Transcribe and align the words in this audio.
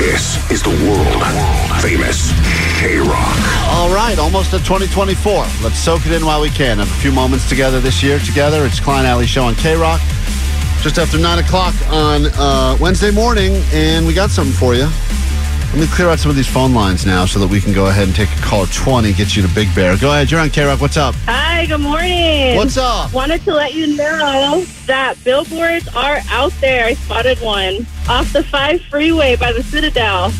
This 0.00 0.50
is 0.50 0.62
the 0.62 0.70
world 0.70 1.22
famous 1.82 2.32
KROQ. 2.80 3.68
All 3.68 3.94
right, 3.94 4.18
almost 4.18 4.54
at 4.54 4.64
2024. 4.64 5.44
Let's 5.62 5.78
soak 5.78 6.06
it 6.06 6.12
in 6.12 6.24
while 6.24 6.40
we 6.40 6.48
can. 6.48 6.78
Have 6.78 6.90
a 6.90 7.00
few 7.02 7.12
moments 7.12 7.46
together 7.46 7.80
this 7.80 8.02
year 8.02 8.18
together. 8.18 8.64
It's 8.64 8.80
Klein 8.80 9.04
Ally 9.04 9.26
Show 9.26 9.44
on 9.44 9.52
KROQ. 9.56 10.00
Just 10.82 10.96
after 10.96 11.18
9 11.18 11.40
o'clock 11.40 11.74
on 11.90 12.24
uh, 12.32 12.78
Wednesday 12.80 13.10
morning, 13.10 13.62
and 13.74 14.06
we 14.06 14.14
got 14.14 14.30
something 14.30 14.54
for 14.54 14.74
you. 14.74 14.88
Let 15.72 15.78
me 15.78 15.86
clear 15.86 16.08
out 16.08 16.18
some 16.18 16.30
of 16.30 16.36
these 16.36 16.48
phone 16.48 16.74
lines 16.74 17.06
now 17.06 17.26
so 17.26 17.38
that 17.38 17.46
we 17.46 17.60
can 17.60 17.72
go 17.72 17.86
ahead 17.86 18.08
and 18.08 18.16
take 18.16 18.28
a 18.28 18.42
call 18.42 18.64
at 18.64 18.72
20, 18.72 19.12
get 19.12 19.36
you 19.36 19.42
to 19.46 19.54
Big 19.54 19.72
Bear. 19.72 19.96
Go 19.96 20.10
ahead, 20.10 20.28
you're 20.28 20.40
on 20.40 20.48
KROQ. 20.48 20.80
What's 20.80 20.96
up? 20.96 21.14
Hi, 21.26 21.64
good 21.66 21.78
morning. 21.78 22.56
What's 22.56 22.76
up? 22.76 23.12
Wanted 23.14 23.44
to 23.44 23.54
let 23.54 23.72
you 23.72 23.96
know 23.96 24.64
that 24.86 25.22
billboards 25.22 25.86
are 25.94 26.18
out 26.28 26.52
there. 26.60 26.86
I 26.86 26.94
spotted 26.94 27.38
one 27.38 27.86
off 28.08 28.32
the 28.32 28.42
5 28.42 28.82
freeway 28.86 29.36
by 29.36 29.52
the 29.52 29.62
Citadel. 29.62 30.32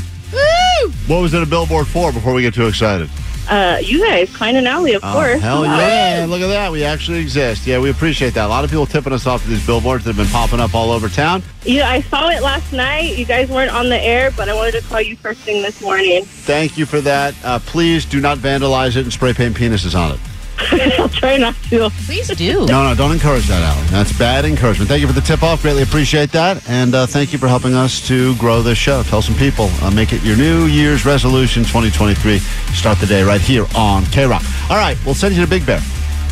What 1.07 1.21
was 1.21 1.33
it 1.33 1.45
a 1.45 1.47
billboard 1.47 1.87
for 1.87 2.11
before 2.13 2.35
we 2.35 2.43
get 2.43 2.55
too 2.55 2.67
excited? 2.67 3.09
Uh, 3.51 3.79
you 3.83 3.99
guys, 4.07 4.35
Klein 4.35 4.55
and 4.55 4.69
Alley, 4.69 4.95
of 4.95 5.03
Oh, 5.05 5.13
course. 5.13 5.41
hell 5.41 5.65
yeah. 5.65 6.25
Look 6.29 6.41
at 6.41 6.47
that. 6.47 6.71
We 6.71 6.85
actually 6.85 7.19
exist. 7.19 7.67
Yeah, 7.67 7.81
we 7.81 7.91
appreciate 7.91 8.33
that. 8.35 8.47
A 8.47 8.49
lot 8.49 8.63
of 8.63 8.71
people 8.71 8.87
tipping 8.87 9.13
us 9.13 9.27
off 9.27 9.43
to 9.43 9.49
these 9.49 9.67
billboards 9.67 10.05
that 10.05 10.15
have 10.15 10.25
been 10.25 10.33
popping 10.33 10.61
up 10.61 10.73
all 10.73 10.93
over 10.93 11.09
town. 11.09 11.43
Yeah, 11.65 11.89
I 11.91 12.01
saw 12.03 12.29
it 12.31 12.43
last 12.43 12.73
night. 12.73 13.19
You 13.19 13.25
guys 13.25 13.49
weren't 13.49 13.73
on 13.73 13.89
the 13.89 14.01
air, 14.01 14.31
but 14.37 14.49
I 14.49 14.55
wanted 14.55 14.81
to 14.81 14.83
call 14.83 15.01
you 15.01 15.17
first 15.17 15.41
thing 15.41 15.63
this 15.63 15.83
morning. 15.83 16.25
Thank 16.25 16.79
you 16.79 16.87
for 16.87 17.01
that. 17.01 17.35
Uh, 17.43 17.59
please 17.59 18.05
do 18.07 18.21
not 18.21 18.39
vandalize 18.39 18.91
it 18.97 18.99
and 19.03 19.13
spray 19.13 19.33
paint 19.33 19.57
penises 19.57 19.99
on 19.99 20.13
it. 20.13 20.21
I'll 20.99 21.09
try 21.09 21.37
not 21.37 21.55
to. 21.71 21.91
Please 22.07 22.29
do. 22.29 22.67
No, 22.67 22.85
no, 22.89 22.95
don't 22.95 23.13
encourage 23.13 23.47
that, 23.49 23.63
Alan. 23.63 23.87
That's 23.89 24.17
bad 24.19 24.45
encouragement. 24.45 24.89
Thank 24.89 25.01
you 25.01 25.07
for 25.07 25.13
the 25.13 25.21
tip 25.21 25.43
off. 25.43 25.63
Greatly 25.63 25.83
appreciate 25.83 26.31
that. 26.33 26.69
And 26.69 26.95
uh, 26.95 27.07
thank 27.07 27.33
you 27.33 27.39
for 27.39 27.49
helping 27.49 27.75
us 27.75 28.07
to 28.09 28.37
grow 28.37 28.63
this 28.63 28.79
show. 28.79 29.03
Tell 29.05 29.23
some 29.23 29.35
people. 29.37 29.67
Uh, 29.83 29.91
make 29.91 30.13
it 30.13 30.23
your 30.23 30.37
New 30.37 30.67
Year's 30.67 31.05
resolution 31.05 31.63
2023. 31.65 32.39
Start 32.75 32.99
the 32.99 33.07
day 33.07 33.23
right 33.23 33.41
here 33.41 33.67
on 33.77 34.03
KROQ. 34.05 34.71
All 34.71 34.77
right, 34.77 34.97
we'll 35.05 35.15
send 35.15 35.35
you 35.35 35.41
to 35.43 35.49
Big 35.49 35.65
Bear. 35.65 35.81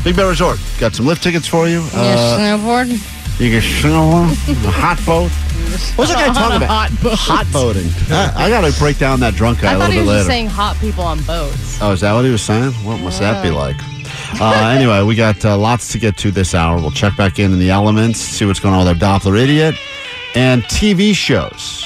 Big 0.04 0.14
Bear 0.16 0.28
Resort. 0.28 0.58
Got 0.78 0.94
some 0.94 1.06
lift 1.06 1.22
tickets 1.22 1.46
for 1.48 1.68
you. 1.68 1.80
Uh, 1.92 2.38
snowboard. 2.38 2.88
you 3.40 3.50
can 3.50 3.60
snowboard, 3.60 4.34
hot 4.70 4.98
boat. 5.06 5.30
What's 5.96 6.12
that 6.12 6.28
guy 6.28 6.32
talking 6.34 6.56
about? 6.58 6.68
hot 6.90 7.02
boat. 7.02 7.14
Hot 7.18 7.46
boating. 7.52 7.88
I, 8.10 8.46
I 8.46 8.48
got 8.50 8.60
to 8.70 8.78
break 8.78 8.98
down 8.98 9.20
that 9.20 9.34
drunk 9.34 9.60
guy 9.60 9.72
I 9.72 9.74
a 9.74 9.78
thought 9.78 9.90
little 9.90 9.92
he 9.92 9.98
bit 9.98 10.00
was 10.02 10.08
later. 10.08 10.18
just 10.20 10.28
saying 10.28 10.46
hot 10.46 10.76
people 10.76 11.04
on 11.04 11.22
boats. 11.24 11.78
Oh, 11.82 11.92
is 11.92 12.00
that 12.00 12.12
what 12.14 12.24
he 12.24 12.30
was 12.30 12.42
saying? 12.42 12.72
What 12.84 13.00
must 13.00 13.18
that 13.20 13.42
be 13.42 13.50
like? 13.50 13.76
Uh, 14.40 14.74
anyway, 14.76 15.02
we 15.02 15.14
got 15.14 15.44
uh, 15.44 15.56
lots 15.56 15.92
to 15.92 15.98
get 15.98 16.16
to 16.18 16.30
this 16.30 16.54
hour. 16.54 16.76
We'll 16.76 16.90
check 16.90 17.16
back 17.16 17.38
in 17.38 17.52
in 17.52 17.58
the 17.58 17.70
elements, 17.70 18.20
see 18.20 18.44
what's 18.44 18.60
going 18.60 18.74
on 18.74 18.86
with 18.86 19.02
our 19.02 19.20
Doppler 19.20 19.38
idiot, 19.38 19.74
and 20.34 20.62
TV 20.64 21.14
shows 21.14 21.84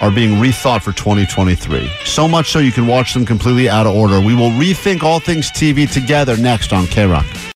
are 0.00 0.10
being 0.10 0.40
rethought 0.40 0.82
for 0.82 0.92
2023. 0.92 1.90
So 2.04 2.28
much 2.28 2.50
so 2.50 2.58
you 2.58 2.72
can 2.72 2.86
watch 2.86 3.14
them 3.14 3.26
completely 3.26 3.68
out 3.68 3.86
of 3.86 3.94
order. 3.94 4.20
We 4.20 4.34
will 4.34 4.50
rethink 4.50 5.02
all 5.02 5.20
things 5.20 5.50
TV 5.50 5.90
together 5.90 6.36
next 6.36 6.72
on 6.72 6.84
KROQ. 6.84 7.52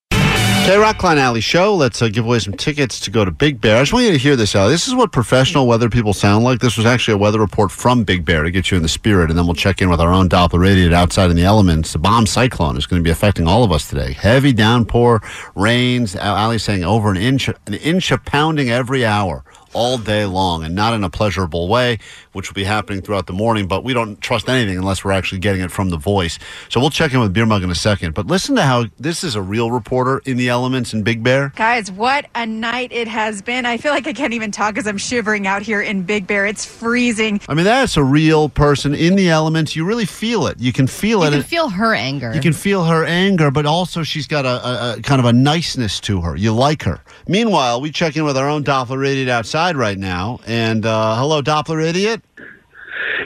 KROQ 0.63 0.97
Klein 0.97 1.17
Ally 1.17 1.41
Show. 1.41 1.75
Let's 1.75 2.01
uh, 2.01 2.07
give 2.07 2.23
away 2.23 2.39
some 2.39 2.53
tickets 2.53 2.97
to 3.01 3.11
go 3.11 3.25
to 3.25 3.31
Big 3.31 3.59
Bear. 3.59 3.75
I 3.75 3.81
just 3.81 3.91
want 3.91 4.05
you 4.05 4.13
to 4.13 4.17
hear 4.17 4.37
this, 4.37 4.55
Alley. 4.55 4.71
This 4.71 4.87
is 4.87 4.95
what 4.95 5.11
professional 5.11 5.67
weather 5.67 5.89
people 5.89 6.13
sound 6.13 6.45
like. 6.45 6.61
This 6.61 6.77
was 6.77 6.85
actually 6.85 7.15
a 7.15 7.17
weather 7.17 7.39
report 7.41 7.69
from 7.69 8.05
Big 8.05 8.23
Bear 8.23 8.43
to 8.43 8.49
get 8.49 8.71
you 8.71 8.77
in 8.77 8.83
the 8.83 8.87
spirit, 8.87 9.29
and 9.29 9.37
then 9.37 9.45
we'll 9.45 9.55
check 9.55 9.81
in 9.81 9.89
with 9.89 9.99
our 9.99 10.13
own 10.13 10.29
Doppler 10.29 10.65
idiot 10.65 10.93
outside 10.93 11.29
in 11.29 11.35
the 11.35 11.43
elements. 11.43 11.91
The 11.91 11.99
bomb 11.99 12.25
cyclone 12.25 12.77
is 12.77 12.85
going 12.87 13.01
to 13.01 13.03
be 13.03 13.09
affecting 13.11 13.45
all 13.45 13.65
of 13.65 13.73
us 13.73 13.89
today. 13.89 14.13
Heavy 14.13 14.53
downpour, 14.53 15.21
rains. 15.53 16.15
Al- 16.15 16.37
Allie's 16.37 16.63
saying 16.63 16.85
over 16.85 17.11
an 17.11 17.17
inch, 17.17 17.49
an 17.49 17.73
inch 17.73 18.11
of 18.11 18.23
pounding 18.23 18.69
every 18.69 19.05
hour. 19.05 19.43
All 19.73 19.97
day 19.97 20.25
long, 20.25 20.63
and 20.63 20.75
not 20.75 20.93
in 20.93 21.03
a 21.03 21.09
pleasurable 21.09 21.67
way, 21.67 21.97
which 22.33 22.49
will 22.49 22.55
be 22.55 22.63
happening 22.63 23.01
throughout 23.01 23.27
the 23.27 23.33
morning. 23.33 23.67
But 23.67 23.83
we 23.83 23.93
don't 23.93 24.21
trust 24.21 24.47
anything 24.47 24.77
unless 24.77 25.03
we're 25.03 25.11
actually 25.11 25.39
getting 25.39 25.61
it 25.61 25.71
from 25.71 25.89
the 25.89 25.97
voice. 25.97 26.37
So 26.69 26.79
we'll 26.79 26.91
check 26.91 27.13
in 27.13 27.19
with 27.19 27.33
Beer 27.33 27.45
Mug 27.45 27.63
in 27.63 27.71
a 27.71 27.75
second. 27.75 28.13
But 28.13 28.27
listen 28.27 28.55
to 28.55 28.61
how 28.61 28.85
this 28.99 29.23
is 29.23 29.35
a 29.35 29.41
real 29.41 29.71
reporter 29.71 30.21
in 30.25 30.37
the 30.37 30.49
elements 30.49 30.93
in 30.93 31.01
Big 31.03 31.23
Bear. 31.23 31.51
Guys, 31.55 31.91
what 31.91 32.27
a 32.35 32.45
night 32.45 32.91
it 32.91 33.07
has 33.07 33.41
been. 33.41 33.65
I 33.65 33.77
feel 33.77 33.91
like 33.91 34.05
I 34.05 34.13
can't 34.13 34.33
even 34.33 34.51
talk 34.51 34.75
because 34.75 34.87
I'm 34.87 34.97
shivering 34.97 35.47
out 35.47 35.63
here 35.63 35.81
in 35.81 36.03
Big 36.03 36.27
Bear. 36.27 36.45
It's 36.45 36.65
freezing. 36.65 37.41
I 37.49 37.55
mean, 37.55 37.65
that's 37.65 37.97
a 37.97 38.03
real 38.03 38.49
person 38.49 38.93
in 38.93 39.15
the 39.15 39.29
elements. 39.29 39.75
You 39.75 39.85
really 39.85 40.05
feel 40.05 40.45
it. 40.45 40.59
You 40.59 40.71
can 40.71 40.85
feel 40.85 41.21
You 41.21 41.27
it. 41.27 41.31
You 41.31 41.41
can 41.41 41.49
feel 41.49 41.69
her 41.69 41.95
anger. 41.95 42.31
You 42.33 42.41
can 42.41 42.53
feel 42.53 42.83
her 42.85 43.05
anger, 43.05 43.49
but 43.49 43.65
also 43.65 44.03
she's 44.03 44.27
got 44.27 44.45
a, 44.45 44.67
a, 44.67 44.93
a 44.97 45.01
kind 45.01 45.19
of 45.19 45.25
a 45.25 45.33
niceness 45.33 45.99
to 46.01 46.21
her. 46.21 46.35
You 46.35 46.53
like 46.53 46.83
her. 46.83 47.01
Meanwhile, 47.27 47.81
we 47.81 47.91
check 47.91 48.15
in 48.15 48.23
with 48.23 48.37
our 48.37 48.47
own 48.47 48.63
Doppler 48.63 49.07
idiot 49.07 49.29
outside 49.29 49.62
right 49.71 49.97
now. 49.97 50.39
And 50.45 50.85
uh, 50.85 51.15
hello, 51.17 51.41
Doppler 51.41 51.83
idiot. 51.83 52.21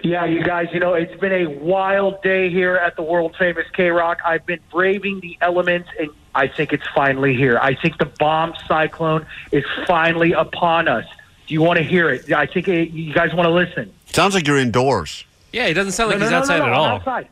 Yeah, 0.03 0.25
you 0.25 0.43
guys, 0.43 0.67
you 0.71 0.79
know, 0.79 0.93
it's 0.93 1.19
been 1.19 1.33
a 1.33 1.47
wild 1.47 2.21
day 2.21 2.49
here 2.49 2.75
at 2.75 2.95
the 2.95 3.01
world 3.01 3.35
famous 3.37 3.65
KROQ. 3.73 4.17
I've 4.23 4.45
been 4.45 4.59
braving 4.71 5.19
the 5.21 5.37
elements, 5.41 5.89
and 5.99 6.09
I 6.35 6.47
think 6.47 6.71
it's 6.71 6.87
finally 6.93 7.35
here. 7.35 7.57
I 7.59 7.73
think 7.75 7.97
the 7.97 8.05
bomb 8.05 8.53
cyclone 8.67 9.25
is 9.51 9.63
finally 9.87 10.33
upon 10.33 10.87
us. 10.87 11.05
Do 11.47 11.53
you 11.53 11.61
want 11.61 11.77
to 11.77 11.83
hear 11.83 12.09
it? 12.09 12.31
I 12.31 12.45
think 12.45 12.67
it, 12.67 12.91
you 12.91 13.13
guys 13.13 13.33
want 13.33 13.47
to 13.47 13.51
listen. 13.51 13.91
Sounds 14.07 14.35
like 14.35 14.45
you're 14.47 14.57
indoors. 14.57 15.25
Yeah, 15.51 15.67
he 15.67 15.73
doesn't 15.73 15.93
sound 15.93 16.11
like 16.11 16.19
No, 16.19 16.25
he's 16.25 16.31
no, 16.31 16.37
no, 16.37 16.41
outside 16.41 16.59
no, 16.59 16.65
no, 16.65 16.71
at 16.71 16.77
all. 16.77 16.85
I'm 16.85 16.91
outside. 16.91 17.27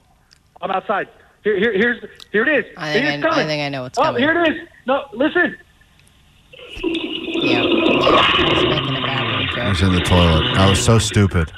I'm 0.62 0.72
outside. 0.72 1.08
Here, 1.44 1.58
here, 1.60 1.74
here's, 1.74 2.06
here 2.32 2.44
it 2.48 2.66
is. 2.66 2.74
I 2.78 2.94
think 2.94 3.06
it 3.06 3.10
I- 3.26 3.30
coming. 3.30 3.46
I 3.46 3.48
think 3.48 3.62
I 3.62 3.70
know 3.70 3.84
what's 3.84 4.00
oh, 4.00 4.04
coming. 4.04 4.22
here 4.24 4.44
it 4.44 4.56
is. 4.56 4.68
No, 4.88 5.06
listen. 5.14 5.58
Yeah. 6.84 7.64
yeah. 7.64 8.54
He's 8.54 8.64
making 8.64 8.96
a 8.96 9.02
bad 9.02 9.50
joke. 9.56 9.68
He's 9.70 9.82
in 9.82 9.94
the 9.94 10.02
toilet. 10.02 10.58
I 10.58 10.70
was 10.70 10.84
so 10.84 11.00
stupid. 11.00 11.52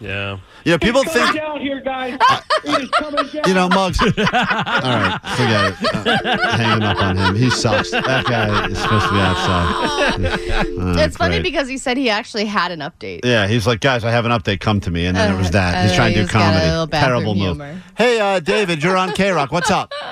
Yeah. 0.00 0.38
Yeah, 0.64 0.76
people 0.78 1.00
It's 1.02 1.12
think. 1.12 1.34
down 1.36 1.60
here, 1.60 1.80
guys. 1.80 2.18
it 2.64 2.82
is 2.82 2.90
coming 2.90 3.24
down. 3.32 3.42
You 3.46 3.54
know, 3.54 3.68
Muggs. 3.68 4.00
All 4.02 4.08
right, 4.08 5.18
forget 5.36 5.72
it. 5.72 6.06
Uh, 6.26 6.56
hanging 6.56 6.82
up 6.82 6.98
on 7.00 7.16
him. 7.16 7.34
He 7.36 7.48
sucks. 7.50 7.92
That 7.92 8.26
guy 8.26 8.66
is 8.66 8.76
supposed 8.78 9.06
to 9.06 9.12
be 9.12 9.20
outside. 9.20 10.24
Uh, 10.26 11.02
It's 11.04 11.16
funny 11.16 11.36
great. 11.36 11.44
because 11.44 11.68
he 11.68 11.78
said 11.78 11.96
he 11.96 12.10
actually 12.10 12.46
had 12.46 12.72
an 12.72 12.80
update. 12.80 13.20
Yeah, 13.24 13.46
he's 13.46 13.64
like, 13.66 13.80
guys, 13.80 14.04
I 14.04 14.10
have 14.10 14.26
an 14.26 14.32
update. 14.32 14.58
Come 14.58 14.80
to 14.80 14.90
me, 14.90 15.06
and 15.06 15.16
then 15.16 15.32
it 15.32 15.38
was 15.38 15.52
that. 15.52 15.82
He's 15.84 15.92
Uh, 15.92 15.96
trying 15.96 16.10
to 16.14 16.14
do 16.16 16.20
he's 16.22 16.32
got 16.32 16.40
a 16.40 16.44
comedy. 16.52 16.66
little 16.70 16.86
bathroom 16.88 17.10
Terrible 17.22 17.34
move. 17.36 17.56
humor. 17.56 17.82
Hey, 17.96 18.18
uh, 18.20 18.40
David, 18.40 18.82
you're 18.82 18.96
on 18.96 19.10
KROQ. 19.10 19.52
What's 19.52 19.70
up? 19.70 19.92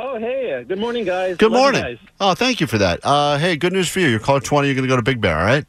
Oh, 0.00 0.16
hey. 0.18 0.52
uh, 0.52 0.62
Good 0.62 0.78
morning, 0.78 1.04
guys. 1.04 1.36
Good 1.38 1.50
Love 1.50 1.74
you 1.74 1.80
morning. 1.80 1.82
guys. 1.82 1.98
Oh, 2.20 2.34
thank 2.34 2.60
you 2.60 2.68
for 2.68 2.78
that. 2.78 3.00
Uh, 3.02 3.36
hey, 3.36 3.56
good 3.56 3.72
news 3.72 3.88
for 3.88 3.98
you. 3.98 4.06
You're 4.06 4.20
caller 4.20 4.38
20. 4.38 4.68
You're 4.68 4.76
going 4.76 4.84
to 4.84 4.88
go 4.88 4.94
to 4.94 5.02
Big 5.02 5.20
Bear, 5.20 5.36
all 5.38 5.44
right? 5.44 5.64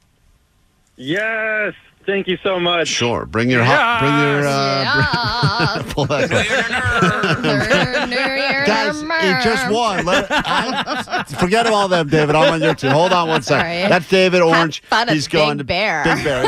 Yes. 0.97 1.73
Thank 2.05 2.27
you 2.27 2.37
so 2.43 2.59
much. 2.59 2.87
Sure. 2.87 3.25
Bring 3.25 3.49
your 3.49 3.63
hot. 3.63 4.01
Bring 4.01 4.19
your. 4.19 4.47
Uh, 4.47 4.83
Yeah. 4.83 5.73
bring- 5.81 5.85
pull 5.93 6.05
that. 6.05 6.29
Guys, 8.67 9.01
he 9.01 9.43
just 9.49 9.67
won. 9.71 10.05
Let, 10.05 10.27
I, 10.29 11.23
forget 11.39 11.65
all 11.67 11.87
them, 11.87 12.07
David. 12.09 12.35
I'm 12.35 12.53
on 12.53 12.61
your 12.61 12.75
team. 12.75 12.91
Hold 12.91 13.11
on 13.13 13.27
one 13.27 13.41
second. 13.41 13.61
Sorry. 13.61 13.87
That's 13.89 14.07
David 14.09 14.41
Orange. 14.41 14.81
fun 14.83 15.09
at 15.09 15.15
He's 15.15 15.27
going 15.27 15.57
Big 15.57 15.59
to 15.59 15.63
Bear. 15.65 16.03
Big 16.03 16.23
Bear. 16.23 16.43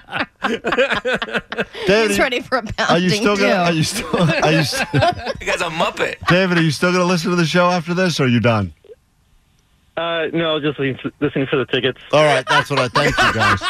David, 1.86 2.10
He's 2.10 2.18
ready 2.18 2.40
for 2.40 2.58
a 2.58 2.64
are 2.90 2.98
you 2.98 3.10
still 3.10 3.36
too. 3.36 3.42
gonna? 3.42 3.54
Are 3.54 3.72
you 3.72 3.82
still? 3.84 4.16
Are 4.20 4.52
you? 4.52 4.62
Still, 4.70 4.86
You 5.40 5.46
guy's 5.46 5.60
a 5.60 5.70
muppet. 5.70 6.16
David, 6.28 6.58
are 6.58 6.62
you 6.62 6.70
still 6.70 6.92
gonna 6.92 7.04
listen 7.04 7.30
to 7.30 7.36
the 7.36 7.46
show 7.46 7.70
after 7.70 7.94
this, 7.94 8.20
or 8.20 8.24
are 8.24 8.28
you 8.28 8.40
done? 8.40 8.72
Uh, 9.96 10.28
no, 10.32 10.58
just 10.60 10.78
listening, 10.78 11.12
listening 11.20 11.46
for 11.46 11.56
the 11.56 11.66
tickets. 11.66 11.98
All 12.12 12.24
right, 12.24 12.44
that's 12.48 12.70
what 12.70 12.78
I 12.78 12.88
thank 12.88 13.16
you 13.18 13.32
guys. 13.34 13.60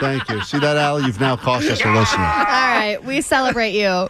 thank 0.00 0.28
you. 0.30 0.40
See 0.42 0.58
that, 0.58 0.76
Al? 0.78 1.02
You've 1.02 1.20
now 1.20 1.36
cost 1.36 1.68
us 1.68 1.84
a 1.84 1.92
listener. 1.92 2.24
All 2.24 2.44
right, 2.44 2.98
we 3.04 3.20
celebrate 3.20 3.72
you. 3.72 3.88
All 3.88 4.08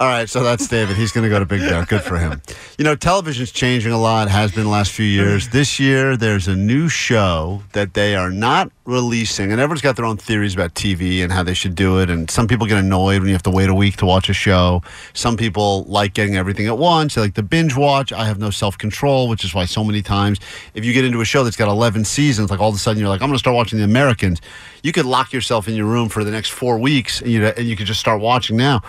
right, 0.00 0.28
so 0.28 0.42
that's 0.42 0.66
David. 0.68 0.96
He's 0.96 1.12
going 1.12 1.22
to 1.24 1.30
go 1.30 1.38
to 1.38 1.46
Big 1.46 1.60
Bear. 1.60 1.84
Good 1.86 2.02
for 2.02 2.18
him. 2.18 2.42
You 2.76 2.84
know, 2.84 2.94
television's 2.96 3.52
changing 3.52 3.92
a 3.92 3.98
lot, 3.98 4.28
has 4.28 4.52
been 4.52 4.64
the 4.64 4.68
last 4.70 4.90
few 4.92 5.06
years. 5.06 5.48
This 5.48 5.78
year, 5.80 6.16
there's 6.16 6.46
a 6.48 6.56
new 6.56 6.88
show 6.90 7.62
that 7.72 7.94
they 7.94 8.16
are 8.16 8.30
not 8.30 8.70
releasing, 8.86 9.50
and 9.50 9.60
everyone's 9.60 9.80
got 9.80 9.96
their 9.96 10.04
own 10.04 10.16
theories 10.16 10.54
about 10.54 10.74
TV 10.74 11.22
and 11.22 11.32
how 11.32 11.42
they 11.42 11.54
should 11.54 11.74
do 11.74 12.00
it. 12.00 12.10
And 12.10 12.30
some 12.30 12.46
people 12.46 12.66
get 12.66 12.78
annoyed 12.78 13.20
when 13.20 13.28
you 13.28 13.34
have 13.34 13.42
to 13.44 13.50
wait 13.50 13.68
a 13.68 13.74
week 13.74 13.96
to 13.98 14.06
watch 14.06 14.28
a 14.28 14.34
show. 14.34 14.82
Some 15.14 15.36
people 15.36 15.84
like 15.84 16.14
getting 16.14 16.36
everything 16.36 16.66
at 16.66 16.76
once. 16.78 17.14
They 17.14 17.22
like 17.22 17.34
the 17.34 17.42
binge 17.42 17.76
watch. 17.76 18.12
I 18.12 18.24
have 18.26 18.38
no 18.38 18.50
self 18.50 18.76
control, 18.76 19.28
which 19.28 19.44
is 19.44 19.54
why 19.54 19.64
so 19.64 19.82
many 19.84 20.02
times, 20.02 20.38
if 20.74 20.84
you 20.84 20.92
get 20.92 21.04
into 21.04 21.20
a 21.20 21.24
show 21.24 21.44
that's 21.44 21.56
got 21.56 21.68
11 21.68 22.04
seasons, 22.04 22.50
like 22.50 22.60
all 22.60 22.68
of 22.68 22.74
a 22.74 22.78
sudden 22.78 23.00
you're 23.00 23.08
like, 23.08 23.22
I'm 23.22 23.28
going 23.28 23.34
to 23.36 23.38
start 23.38 23.56
watching 23.56 23.78
The 23.78 23.84
Americans. 23.84 24.40
You 24.82 24.92
could 24.92 25.06
lock 25.06 25.32
yourself 25.32 25.66
in 25.66 25.74
your 25.74 25.86
room 25.86 26.10
for 26.10 26.24
the 26.24 26.30
next 26.30 26.50
four 26.50 26.78
weeks, 26.78 27.22
and 27.22 27.30
you 27.30 27.46
and 27.46 27.66
you 27.66 27.74
could 27.74 27.86
just 27.86 28.00
start 28.00 28.20
watching 28.20 28.58
now. 28.58 28.82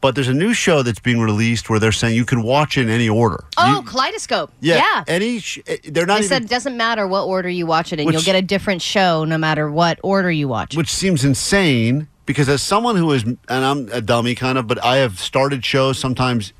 But 0.00 0.14
there's 0.14 0.28
a 0.28 0.32
new 0.34 0.54
show 0.54 0.82
that's 0.82 0.98
being 0.98 1.20
released 1.20 1.68
where 1.68 1.78
they're 1.78 1.92
saying 1.92 2.16
you 2.16 2.24
can 2.24 2.42
watch 2.42 2.78
in 2.78 2.88
any 2.88 3.06
order. 3.06 3.44
Oh, 3.58 3.76
You- 3.76 3.82
Kaleidoscope. 3.82 4.50
yeah, 4.60 4.76
yeah. 4.76 5.04
Any, 5.06 5.42
eh, 5.66 5.76
they're 5.84 6.06
not 6.06 6.14
They 6.20 6.24
even 6.24 6.28
said 6.28 6.42
it 6.44 6.48
doesn't 6.48 6.74
matter 6.76 7.06
what 7.06 7.24
order 7.24 7.50
you 7.50 7.66
watch 7.66 7.92
it 7.92 8.00
in. 8.00 8.06
Which- 8.06 8.14
You'll 8.14 8.22
get 8.22 8.34
a 8.34 8.40
different 8.40 8.80
show 8.80 9.24
no 9.26 9.36
matter 9.42 9.70
what 9.70 9.98
order 10.02 10.30
you 10.30 10.48
watch. 10.48 10.74
it. 10.74 10.78
which 10.78 10.90
seems 10.90 11.24
insane 11.24 12.08
because 12.24 12.48
as 12.48 12.62
someone 12.62 12.96
who 12.96 13.12
is 13.12 13.24
and 13.24 13.38
I'm 13.48 13.88
a 13.92 14.00
dummy 14.00 14.34
kind 14.34 14.56
of 14.56 14.66
but 14.66 14.82
I 14.84 14.96
have 14.98 15.18
started 15.18 15.64
shows 15.64 15.98
sometimes 15.98 16.52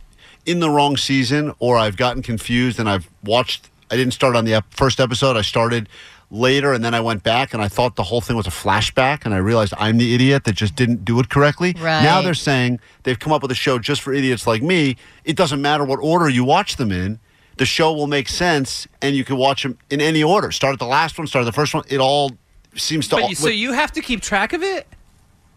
in 0.44 0.61
the 0.61 0.69
wrong 0.69 0.96
season 0.96 1.55
or 1.61 1.76
I've 1.79 1.96
gotten 1.96 2.23
confused 2.23 2.79
and 2.79 2.88
I've 2.88 3.08
watched 3.25 3.70
I 3.90 3.96
didn't 3.96 4.12
start 4.12 4.37
on 4.37 4.44
the 4.44 4.55
ep- 4.55 4.75
first 4.75 5.00
episode 5.00 5.37
I 5.37 5.43
started 5.43 5.88
later 6.31 6.73
and 6.73 6.82
then 6.82 6.94
I 6.94 7.00
went 7.00 7.23
back 7.23 7.52
and 7.55 7.62
I 7.62 7.69
thought 7.69 7.94
the 7.94 8.02
whole 8.02 8.20
thing 8.23 8.37
was 8.37 8.46
a 8.46 8.50
flashback 8.50 9.25
and 9.25 9.34
I 9.34 9.37
realized 9.38 9.75
I'm 9.79 9.99
the 9.99 10.14
idiot 10.14 10.44
that 10.44 10.55
just 10.55 10.75
didn't 10.75 11.05
do 11.05 11.20
it 11.20 11.29
correctly. 11.29 11.75
Right. 11.79 12.02
Now 12.02 12.23
they're 12.23 12.32
saying 12.34 12.81
they've 13.02 13.19
come 13.19 13.32
up 13.34 13.43
with 13.43 13.50
a 13.50 13.55
show 13.55 13.79
just 13.79 14.00
for 14.00 14.12
idiots 14.14 14.46
like 14.46 14.62
me. 14.62 14.96
It 15.25 15.37
doesn't 15.37 15.61
matter 15.61 15.84
what 15.84 15.99
order 16.00 16.29
you 16.31 16.43
watch 16.43 16.76
them 16.76 16.90
in. 16.90 17.20
The 17.58 17.67
show 17.67 17.93
will 17.93 18.06
make 18.06 18.29
sense 18.31 18.88
and 19.02 19.14
you 19.14 19.25
can 19.25 19.37
watch 19.37 19.62
them 19.62 19.76
in 19.90 20.00
any 20.00 20.23
order. 20.23 20.50
Start 20.50 20.73
at 20.73 20.79
the 20.79 20.87
last 20.87 21.19
one, 21.19 21.26
start 21.26 21.43
at 21.43 21.46
the 21.46 21.52
first 21.52 21.75
one. 21.75 21.84
It 21.88 22.00
all 22.00 22.31
seems 22.74 23.08
to 23.08 23.16
But 23.16 23.30
you, 23.30 23.34
so 23.34 23.48
you 23.48 23.72
have 23.72 23.92
to 23.92 24.00
keep 24.00 24.20
track 24.20 24.52
of 24.52 24.62
it. 24.62 24.86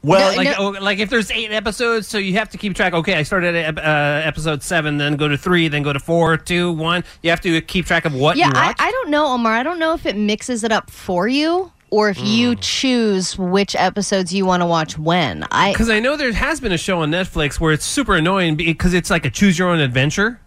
well, 0.03 0.35
Like, 0.35 0.59
oh, 0.59 0.69
like 0.81 0.99
if 0.99 1.09
there's 1.09 1.31
eight 1.31 1.51
episodes, 1.51 2.07
so 2.07 2.17
you 2.17 2.33
have 2.33 2.49
to 2.49 2.57
keep 2.57 2.75
track. 2.75 2.93
Okay, 2.93 3.15
I 3.15 3.23
started 3.23 3.55
at 3.55 3.77
uh, 3.77 4.21
episode 4.27 4.61
seven, 4.61 4.97
then 4.97 5.15
go 5.15 5.27
to 5.27 5.37
three, 5.37 5.67
then 5.67 5.81
go 5.83 5.93
to 5.93 5.99
four, 5.99 6.37
two, 6.37 6.71
one. 6.73 7.03
You 7.23 7.29
have 7.31 7.41
to 7.41 7.59
keep 7.61 7.85
track 7.85 8.05
of 8.05 8.13
what 8.13 8.37
yeah, 8.37 8.47
you 8.47 8.53
I. 8.55 8.75
I 8.77 8.91
don't 8.91 9.09
know, 9.09 9.27
Omar. 9.27 9.53
I 9.53 9.63
don't 9.63 9.79
know 9.79 9.93
if 9.93 10.05
it 10.05 10.15
mixes 10.15 10.63
it 10.63 10.71
up 10.71 10.91
for 10.91 11.27
you 11.27 11.71
or 11.91 12.09
if 12.09 12.19
you 12.19 12.53
Hmm. 12.53 12.59
choose 12.59 13.37
which 13.37 13.75
episodes 13.75 14.33
you 14.33 14.45
want 14.45 14.61
to 14.61 14.65
watch 14.65 14.97
when. 14.97 15.45
I 15.51 15.71
Because 15.71 15.89
I 15.89 15.99
know 15.99 16.17
there 16.17 16.33
has 16.33 16.59
been 16.59 16.71
a 16.71 16.77
show 16.77 17.01
on 17.01 17.11
Netflix 17.11 17.59
where 17.59 17.71
it's 17.71 17.85
super 17.85 18.15
annoying 18.15 18.55
because 18.55 18.93
it's 18.93 19.09
like 19.09 19.23
a 19.25 19.29
choose 19.29 19.57
your 19.57 19.69
own 19.69 19.79
adventure, 19.79 20.39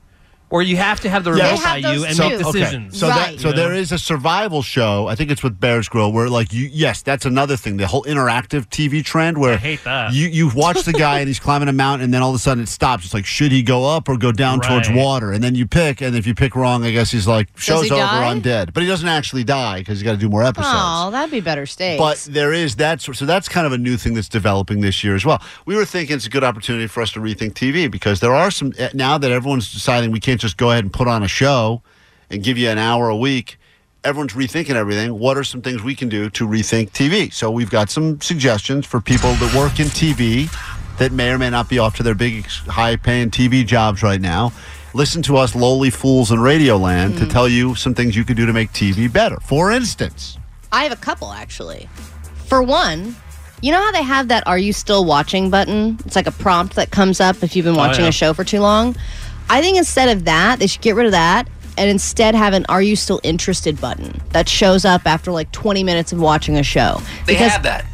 or 0.50 0.62
you 0.62 0.76
have 0.76 1.00
to 1.00 1.08
have 1.10 1.24
the 1.24 1.32
remote 1.32 1.44
They 1.44 1.56
by 1.56 1.60
have 1.62 1.78
you 1.78 1.82
those 2.00 2.04
and 2.04 2.16
too. 2.16 2.22
make 2.22 2.32
Okay. 2.46 2.52
decisions. 2.60 2.98
So 2.98 3.08
Right. 3.08 3.16
that 3.36 3.40
so 3.40 3.48
You 3.48 3.54
know? 3.54 3.60
there 3.62 3.74
is 3.74 3.92
a 3.92 3.98
survival 3.98 4.62
show. 4.62 5.06
I 5.08 5.14
think 5.14 5.30
it's 5.30 5.42
with 5.42 5.60
Bear 5.60 5.80
Grylls 5.88 6.12
where 6.12 6.28
like 6.28 6.52
you 6.52 6.68
yes, 6.72 7.02
that's 7.02 7.24
another 7.26 7.56
thing. 7.56 7.76
The 7.76 7.86
whole 7.86 8.04
interactive 8.04 8.68
TV 8.70 9.02
trend 9.04 9.38
where 9.38 9.54
I 9.54 9.56
hate 9.56 9.84
that. 9.84 10.12
You 10.12 10.28
you 10.28 10.48
watch 10.54 10.82
the 10.84 10.92
guy 10.92 11.18
and 11.20 11.28
he's 11.28 11.38
climbing 11.40 11.68
a 11.68 11.72
mountain 11.72 12.04
and 12.04 12.14
then 12.14 12.22
all 12.22 12.30
of 12.30 12.36
a 12.36 12.38
sudden 12.38 12.62
it 12.62 12.68
stops. 12.68 13.04
It's 13.04 13.14
like 13.14 13.26
should 13.26 13.52
he 13.52 13.62
go 13.62 13.84
up 13.86 14.08
or 14.08 14.16
go 14.16 14.32
down 14.32 14.60
towards 14.60 14.88
Right. 14.88 14.96
water? 14.96 15.32
And 15.32 15.42
then 15.44 15.54
you 15.54 15.66
pick 15.66 16.00
and 16.00 16.16
if 16.16 16.26
you 16.26 16.34
pick 16.34 16.56
wrong, 16.56 16.84
I 16.84 16.90
guess 16.90 17.10
he's 17.10 17.26
like 17.28 17.48
show's 17.56 17.84
he 17.84 17.90
over, 17.90 18.00
die? 18.00 18.24
I'm 18.30 18.40
dead. 18.40 18.72
But 18.72 18.82
he 18.82 18.88
doesn't 18.88 19.08
actually 19.08 19.44
die 19.44 19.78
because 19.80 19.98
he's 19.98 20.04
got 20.04 20.12
to 20.12 20.18
do 20.18 20.28
more 20.28 20.42
episodes. 20.42 20.68
oh, 20.74 21.10
that'd 21.10 21.30
be 21.30 21.40
better 21.40 21.66
stakes. 21.66 21.98
But 22.00 22.26
there 22.32 22.52
is 22.52 22.76
that, 22.76 23.00
so 23.00 23.12
so 23.12 23.26
that's 23.26 23.48
kind 23.48 23.66
of 23.66 23.72
a 23.72 23.78
new 23.78 23.96
thing 23.96 24.14
that's 24.14 24.28
developing 24.28 24.80
this 24.80 25.04
year 25.04 25.14
as 25.14 25.24
well. 25.24 25.40
We 25.66 25.76
were 25.76 25.84
thinking 25.84 26.16
it's 26.16 26.26
a 26.26 26.30
good 26.30 26.44
opportunity 26.44 26.86
for 26.86 27.02
us 27.02 27.12
to 27.12 27.20
rethink 27.20 27.52
TV 27.54 27.90
because 27.90 28.20
there 28.20 28.34
are 28.34 28.50
some 28.50 28.72
eh, 28.78 28.88
now 28.94 29.18
that 29.18 29.30
everyone's 29.30 29.72
deciding 29.72 30.10
we 30.10 30.20
can't 30.20 30.37
just 30.38 30.56
go 30.56 30.70
ahead 30.70 30.84
and 30.84 30.92
put 30.92 31.08
on 31.08 31.22
a 31.22 31.28
show 31.28 31.82
and 32.30 32.42
give 32.42 32.58
you 32.58 32.68
an 32.68 32.78
hour 32.78 33.08
a 33.08 33.16
week. 33.16 33.58
Everyone's 34.04 34.32
rethinking 34.32 34.74
everything. 34.74 35.18
What 35.18 35.36
are 35.36 35.44
some 35.44 35.60
things 35.60 35.82
we 35.82 35.94
can 35.94 36.08
do 36.08 36.30
to 36.30 36.46
rethink 36.46 36.90
TV? 36.90 37.32
So 37.32 37.50
we've 37.50 37.70
got 37.70 37.90
some 37.90 38.20
suggestions 38.20 38.86
for 38.86 39.00
people 39.00 39.32
that 39.34 39.54
work 39.54 39.80
in 39.80 39.86
TV 39.86 40.48
that 40.98 41.12
may 41.12 41.30
or 41.30 41.38
may 41.38 41.50
not 41.50 41.68
be 41.68 41.78
off 41.78 41.96
to 41.96 42.02
their 42.02 42.14
big, 42.14 42.46
high-paying 42.46 43.30
TV 43.30 43.66
jobs 43.66 44.02
right 44.02 44.20
now. 44.20 44.52
Listen 44.94 45.22
to 45.22 45.36
us, 45.36 45.54
lowly 45.54 45.90
fools 45.90 46.30
in 46.30 46.38
Radioland, 46.38 47.18
to 47.18 47.24
hmm. 47.24 47.30
tell 47.30 47.48
you 47.48 47.74
some 47.74 47.94
things 47.94 48.16
you 48.16 48.24
could 48.24 48.36
do 48.36 48.46
to 48.46 48.52
make 48.52 48.72
TV 48.72 49.12
better. 49.12 49.36
For 49.40 49.70
instance. 49.70 50.38
I 50.72 50.84
have 50.84 50.92
a 50.92 50.96
couple 50.96 51.32
actually. 51.32 51.88
For 52.46 52.62
one, 52.62 53.14
you 53.60 53.72
know 53.72 53.82
how 53.82 53.92
they 53.92 54.02
have 54.02 54.28
that 54.28 54.46
"Are 54.46 54.58
you 54.58 54.72
still 54.72 55.04
watching?" 55.04 55.50
button? 55.50 55.98
It's 56.04 56.16
like 56.16 56.26
a 56.26 56.32
prompt 56.32 56.76
that 56.76 56.90
comes 56.90 57.20
up 57.20 57.42
if 57.42 57.56
you've 57.56 57.64
been 57.64 57.74
oh, 57.74 57.78
watching 57.78 58.04
yeah. 58.04 58.10
a 58.10 58.12
show 58.12 58.32
for 58.32 58.44
too 58.44 58.60
long. 58.60 58.96
I 59.50 59.60
think 59.60 59.78
instead 59.78 60.08
of 60.08 60.24
that, 60.24 60.58
they 60.58 60.66
should 60.66 60.80
get 60.82 60.94
rid 60.94 61.06
of 61.06 61.12
that 61.12 61.48
and 61.76 61.88
instead 61.90 62.34
have 62.34 62.52
an 62.54 62.66
"Are 62.68 62.82
you 62.82 62.96
still 62.96 63.20
interested?" 63.22 63.80
button 63.80 64.20
that 64.30 64.48
shows 64.48 64.84
up 64.84 65.06
after 65.06 65.30
like 65.32 65.50
20 65.52 65.84
minutes 65.84 66.12
of 66.12 66.20
watching 66.20 66.56
a 66.56 66.62
show. 66.62 67.00
They 67.26 67.34
Because- 67.34 67.52
have 67.52 67.62
that. 67.62 67.84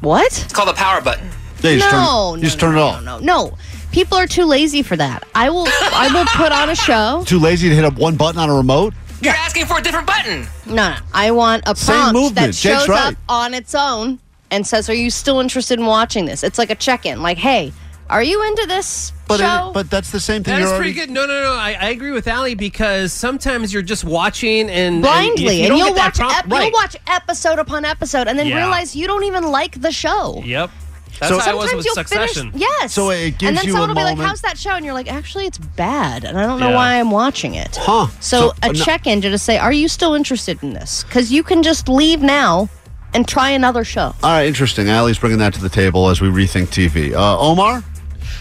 What? 0.00 0.26
It's 0.26 0.52
called 0.52 0.68
the 0.68 0.74
power 0.74 1.00
button. 1.00 1.28
Yeah, 1.62 1.70
you 1.70 1.78
just 1.78 1.90
turn- 1.90 2.02
no, 2.04 2.34
you 2.34 2.36
no, 2.36 2.44
just 2.44 2.56
no, 2.58 2.60
turn 2.68 2.76
it 2.76 2.80
off. 2.80 3.02
No, 3.02 3.18
no, 3.18 3.24
no. 3.48 3.56
People 3.92 4.18
are 4.18 4.26
too 4.26 4.44
lazy 4.44 4.82
for 4.82 4.94
that. 4.96 5.24
I 5.34 5.48
will. 5.50 5.66
I 5.80 6.10
will 6.12 6.26
put 6.26 6.52
on 6.52 6.68
a 6.68 6.74
show. 6.76 7.24
Too 7.26 7.38
lazy 7.38 7.68
to 7.70 7.74
hit 7.74 7.84
up 7.84 7.94
one 7.94 8.14
button 8.16 8.38
on 8.38 8.50
a 8.50 8.54
remote? 8.54 8.92
You're 9.22 9.32
asking 9.34 9.64
for 9.64 9.78
a 9.78 9.82
different 9.82 10.06
button. 10.06 10.46
No, 10.66 10.90
no. 10.90 10.96
I 11.14 11.30
want 11.30 11.62
a 11.66 11.74
Same 11.74 11.94
prompt 11.96 12.12
movement. 12.12 12.34
that 12.34 12.46
Jake's 12.54 12.80
shows 12.82 12.88
right. 12.88 13.12
up 13.12 13.14
on 13.30 13.54
its 13.54 13.74
own 13.74 14.18
and 14.50 14.66
says, 14.66 14.90
"Are 14.90 14.94
you 14.94 15.08
still 15.10 15.40
interested 15.40 15.78
in 15.80 15.86
watching 15.86 16.26
this?" 16.26 16.44
It's 16.44 16.58
like 16.58 16.68
a 16.70 16.74
check-in. 16.74 17.22
Like, 17.22 17.38
"Hey, 17.38 17.72
are 18.08 18.22
you 18.22 18.42
into 18.48 18.66
this 18.66 19.12
But 19.28 19.40
show?" 19.40 19.68
it, 19.70 19.74
but 19.74 19.90
that's 19.90 20.10
the 20.12 20.20
same 20.20 20.42
thing. 20.44 20.54
That 20.54 20.60
you're 20.60 20.66
is 20.68 20.72
already- 20.74 20.92
pretty 20.94 21.06
good. 21.06 21.14
No, 21.14 21.26
no, 21.26 21.42
no. 21.42 21.52
I, 21.54 21.76
I 21.80 21.88
agree 21.90 22.12
with 22.12 22.28
Ali 22.28 22.54
because 22.54 23.12
sometimes 23.12 23.72
you're 23.72 23.82
just 23.82 24.04
watching 24.04 24.70
and 24.70 25.02
blindly, 25.02 25.62
and, 25.62 25.72
and, 25.72 25.78
you 25.78 25.84
you'll 25.86 25.94
watch 25.94 26.16
prompt- 26.16 26.36
ep- 26.38 26.50
right. 26.50 26.62
you'll 26.64 26.72
watch 26.72 26.96
episode 27.08 27.58
upon 27.58 27.84
episode, 27.84 28.28
and 28.28 28.38
then 28.38 28.46
Yeah. 28.46 28.56
realize 28.56 28.94
you 28.94 29.06
don't 29.06 29.24
even 29.24 29.50
like 29.50 29.80
the 29.80 29.90
show. 29.92 30.42
Yep. 30.44 30.70
That's 31.18 31.32
So- 31.32 31.38
how 31.38 31.50
I 31.50 31.54
was 31.54 31.70
Sometimes 31.70 31.76
with 31.76 31.86
you'll 31.86 31.94
Succession. 31.94 32.50
finish. 32.52 32.68
Yes. 32.80 32.92
So 32.92 33.08
it 33.10 33.38
gives 33.38 33.48
and 33.48 33.56
then 33.56 33.64
you 33.64 33.70
a 33.70 33.72
someone 33.72 33.88
will 33.88 33.96
be 33.96 34.02
like, 34.02 34.16
moment- 34.18 34.28
"How's 34.28 34.42
that 34.42 34.58
show?" 34.58 34.72
And 34.72 34.84
you're 34.84 34.92
like, 34.92 35.10
"Actually, 35.10 35.46
it's 35.46 35.56
bad, 35.56 36.24
and 36.24 36.38
I 36.38 36.44
don't 36.46 36.60
know 36.60 36.68
Yeah. 36.70 36.74
why 36.76 37.00
I'm 37.00 37.10
watching 37.10 37.54
it." 37.54 37.76
Huh. 37.80 38.08
So, 38.20 38.48
So, 38.50 38.54
a 38.62 38.66
uh, 38.66 38.72
no- 38.72 38.84
check-in 38.84 39.22
to 39.22 39.30
just 39.30 39.46
say, 39.46 39.56
"Are 39.56 39.72
you 39.72 39.88
still 39.88 40.12
interested 40.14 40.62
in 40.62 40.74
this?" 40.74 41.04
Because 41.08 41.32
you 41.32 41.42
can 41.42 41.62
just 41.62 41.88
leave 41.88 42.20
now 42.20 42.68
and 43.14 43.26
try 43.26 43.48
another 43.48 43.82
show. 43.82 44.14
All 44.22 44.30
right, 44.30 44.46
interesting. 44.46 44.90
Allie's 44.90 45.16
bringing 45.18 45.38
that 45.38 45.54
to 45.54 45.60
the 45.62 45.70
table 45.70 46.10
as 46.10 46.20
we 46.20 46.28
rethink 46.28 46.68
TV. 46.68 47.14
Uh, 47.14 47.38
Omar? 47.38 47.82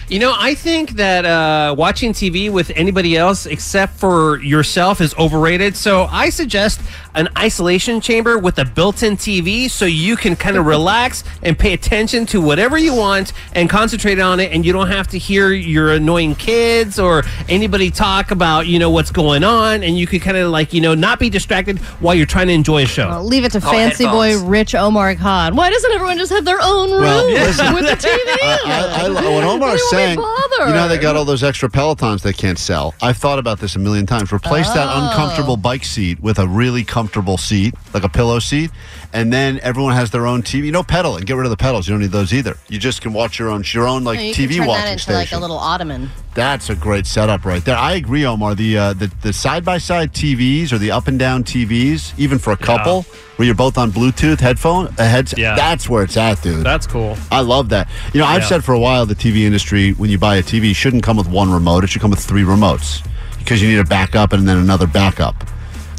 You 0.07 0.19
know, 0.19 0.35
I 0.37 0.53
think 0.53 0.91
that 0.91 1.25
uh, 1.25 1.73
watching 1.75 2.13
TV 2.13 2.51
with 2.51 2.71
anybody 2.75 3.17
else 3.17 3.45
except 3.47 3.93
for 3.95 4.39
yourself 4.39 5.01
is 5.01 5.15
overrated. 5.15 5.75
So 5.75 6.03
I 6.11 6.29
suggest 6.29 6.79
an 7.15 7.27
isolation 7.37 8.01
chamber 8.01 8.37
with 8.37 8.59
a 8.59 8.65
built-in 8.65 9.17
TV, 9.17 9.69
so 9.69 9.85
you 9.85 10.15
can 10.15 10.35
kind 10.35 10.57
of 10.57 10.65
relax 10.75 11.23
and 11.41 11.57
pay 11.57 11.73
attention 11.73 12.25
to 12.27 12.41
whatever 12.41 12.77
you 12.77 12.93
want 12.93 13.33
and 13.53 13.67
concentrate 13.69 14.19
on 14.19 14.39
it, 14.39 14.51
and 14.51 14.63
you 14.65 14.73
don't 14.73 14.89
have 14.89 15.07
to 15.07 15.17
hear 15.17 15.51
your 15.51 15.93
annoying 15.93 16.35
kids 16.35 16.99
or 16.99 17.23
anybody 17.49 17.89
talk 17.89 18.29
about 18.31 18.67
you 18.67 18.77
know 18.77 18.89
what's 18.91 19.11
going 19.11 19.43
on, 19.43 19.81
and 19.81 19.97
you 19.97 20.05
can 20.05 20.19
kind 20.19 20.37
of 20.37 20.51
like 20.51 20.71
you 20.73 20.81
know 20.81 20.93
not 20.93 21.19
be 21.19 21.29
distracted 21.31 21.79
while 21.99 22.13
you're 22.13 22.25
trying 22.27 22.47
to 22.47 22.53
enjoy 22.53 22.83
a 22.83 22.85
show. 22.85 23.07
I'll 23.07 23.23
leave 23.23 23.43
it 23.43 23.51
to 23.53 23.57
Oh, 23.57 23.71
fancy 23.71 24.05
boy. 24.05 24.39
Rich 24.43 24.75
Omar 24.75 25.15
Khan. 25.15 25.55
Why 25.55 25.69
doesn't 25.71 25.91
everyone 25.93 26.17
just 26.19 26.31
have 26.31 26.45
their 26.45 26.59
own 26.61 26.91
room 26.91 27.01
Well, 27.01 27.25
listen. 27.31 27.73
with 27.73 27.85
the 27.85 27.95
TV? 27.95 28.13
in 28.13 28.27
I, 28.43 28.83
it? 28.83 29.05
I, 29.05 29.09
what 29.09 29.23
Why 29.23 29.43
Omar's 29.45 29.81
do 29.89 29.94
we 29.94 29.94
saying, 29.95 30.19
you 30.19 30.73
know, 30.73 30.87
they 30.87 30.97
got 30.97 31.15
all 31.15 31.25
those 31.25 31.43
extra 31.43 31.69
Pelotons 31.69 32.21
they 32.21 32.33
can't 32.33 32.57
sell. 32.59 32.93
I've 33.01 33.17
thought 33.17 33.39
about 33.39 33.59
this 33.59 33.75
a 33.75 33.79
million 33.79 34.05
times. 34.05 34.31
Replace 34.31 34.69
that 34.69 34.87
Oh. 34.89 35.07
uncomfortable 35.09 35.57
bike 35.57 35.83
seat 35.85 36.19
with 36.21 36.39
a 36.39 36.47
really 36.47 36.83
comfortable 36.83 37.37
seat, 37.37 37.73
like 37.93 38.03
a 38.03 38.09
pillow 38.09 38.39
seat, 38.39 38.71
and 39.13 39.31
then 39.33 39.59
everyone 39.63 39.93
has 39.93 40.11
their 40.11 40.25
own 40.27 40.41
TV. 40.43 40.65
You 40.67 40.71
know, 40.71 40.83
pedal 40.83 41.15
and 41.17 41.25
get 41.25 41.35
rid 41.35 41.45
of 41.45 41.49
the 41.51 41.57
pedals. 41.57 41.87
You 41.87 41.93
don't 41.93 42.01
need 42.01 42.11
those 42.11 42.33
either. 42.33 42.57
You 42.69 42.79
just 42.79 43.01
can 43.01 43.13
watch 43.13 43.37
your 43.39 43.49
own, 43.49 43.63
your 43.73 43.87
own 43.87 44.03
like 44.03 44.17
No, 44.19 44.25
you 44.25 44.33
TV 44.33 44.47
can 44.49 44.57
turn 44.59 44.67
watching 44.67 44.85
that 44.85 44.91
into 44.91 45.03
station. 45.03 45.17
like 45.17 45.31
a 45.31 45.39
little 45.39 45.57
ottoman. 45.57 46.11
That's 46.35 46.69
a 46.69 46.75
great 46.75 47.07
setup 47.07 47.45
right 47.45 47.63
there. 47.63 47.77
I 47.77 47.93
agree, 47.93 48.25
Omar. 48.25 48.55
The 48.55 48.77
uh, 48.77 48.93
the 48.93 49.09
the 49.21 49.31
side 49.31 49.63
by 49.63 49.77
side 49.77 50.11
TVs 50.13 50.73
or 50.73 50.77
the 50.77 50.91
up 50.91 51.07
and 51.07 51.17
down 51.17 51.45
TVs, 51.45 52.13
even 52.19 52.39
for 52.39 52.51
a 52.51 52.57
couple, 52.57 53.03
where 53.37 53.45
you're 53.45 53.55
both 53.55 53.77
on 53.77 53.89
Bluetooth 53.89 54.41
headphone 54.41 54.87
uh, 54.99 55.05
heads. 55.07 55.33
Yeah. 55.37 55.55
That's 55.55 55.89
where 55.89 56.03
it's 56.03 56.17
at, 56.17 56.41
dude. 56.41 56.65
That's 56.65 56.85
cool. 56.87 57.15
I 57.31 57.39
love 57.39 57.69
that. 57.69 57.87
You 58.13 58.19
know, 58.19 58.25
I've 58.27 58.41
Yeah. 58.41 58.47
said 58.49 58.63
for 58.65 58.73
a 58.73 58.79
while 58.79 59.05
the 59.05 59.15
TV 59.15 59.45
industry, 59.45 59.93
when 59.93 60.09
you 60.09 60.17
buy 60.17 60.35
a 60.35 60.43
TV, 60.43 60.75
shouldn't 60.75 61.03
come 61.03 61.15
with 61.15 61.29
one 61.29 61.51
remote. 61.51 61.85
It 61.85 61.87
should 61.91 62.01
come 62.01 62.11
with 62.11 62.19
three 62.19 62.43
remotes 62.43 63.01
because 63.39 63.61
you 63.61 63.69
need 63.69 63.79
a 63.79 63.85
backup 63.85 64.33
and 64.33 64.45
then 64.45 64.57
another 64.57 64.87
backup. 64.87 65.35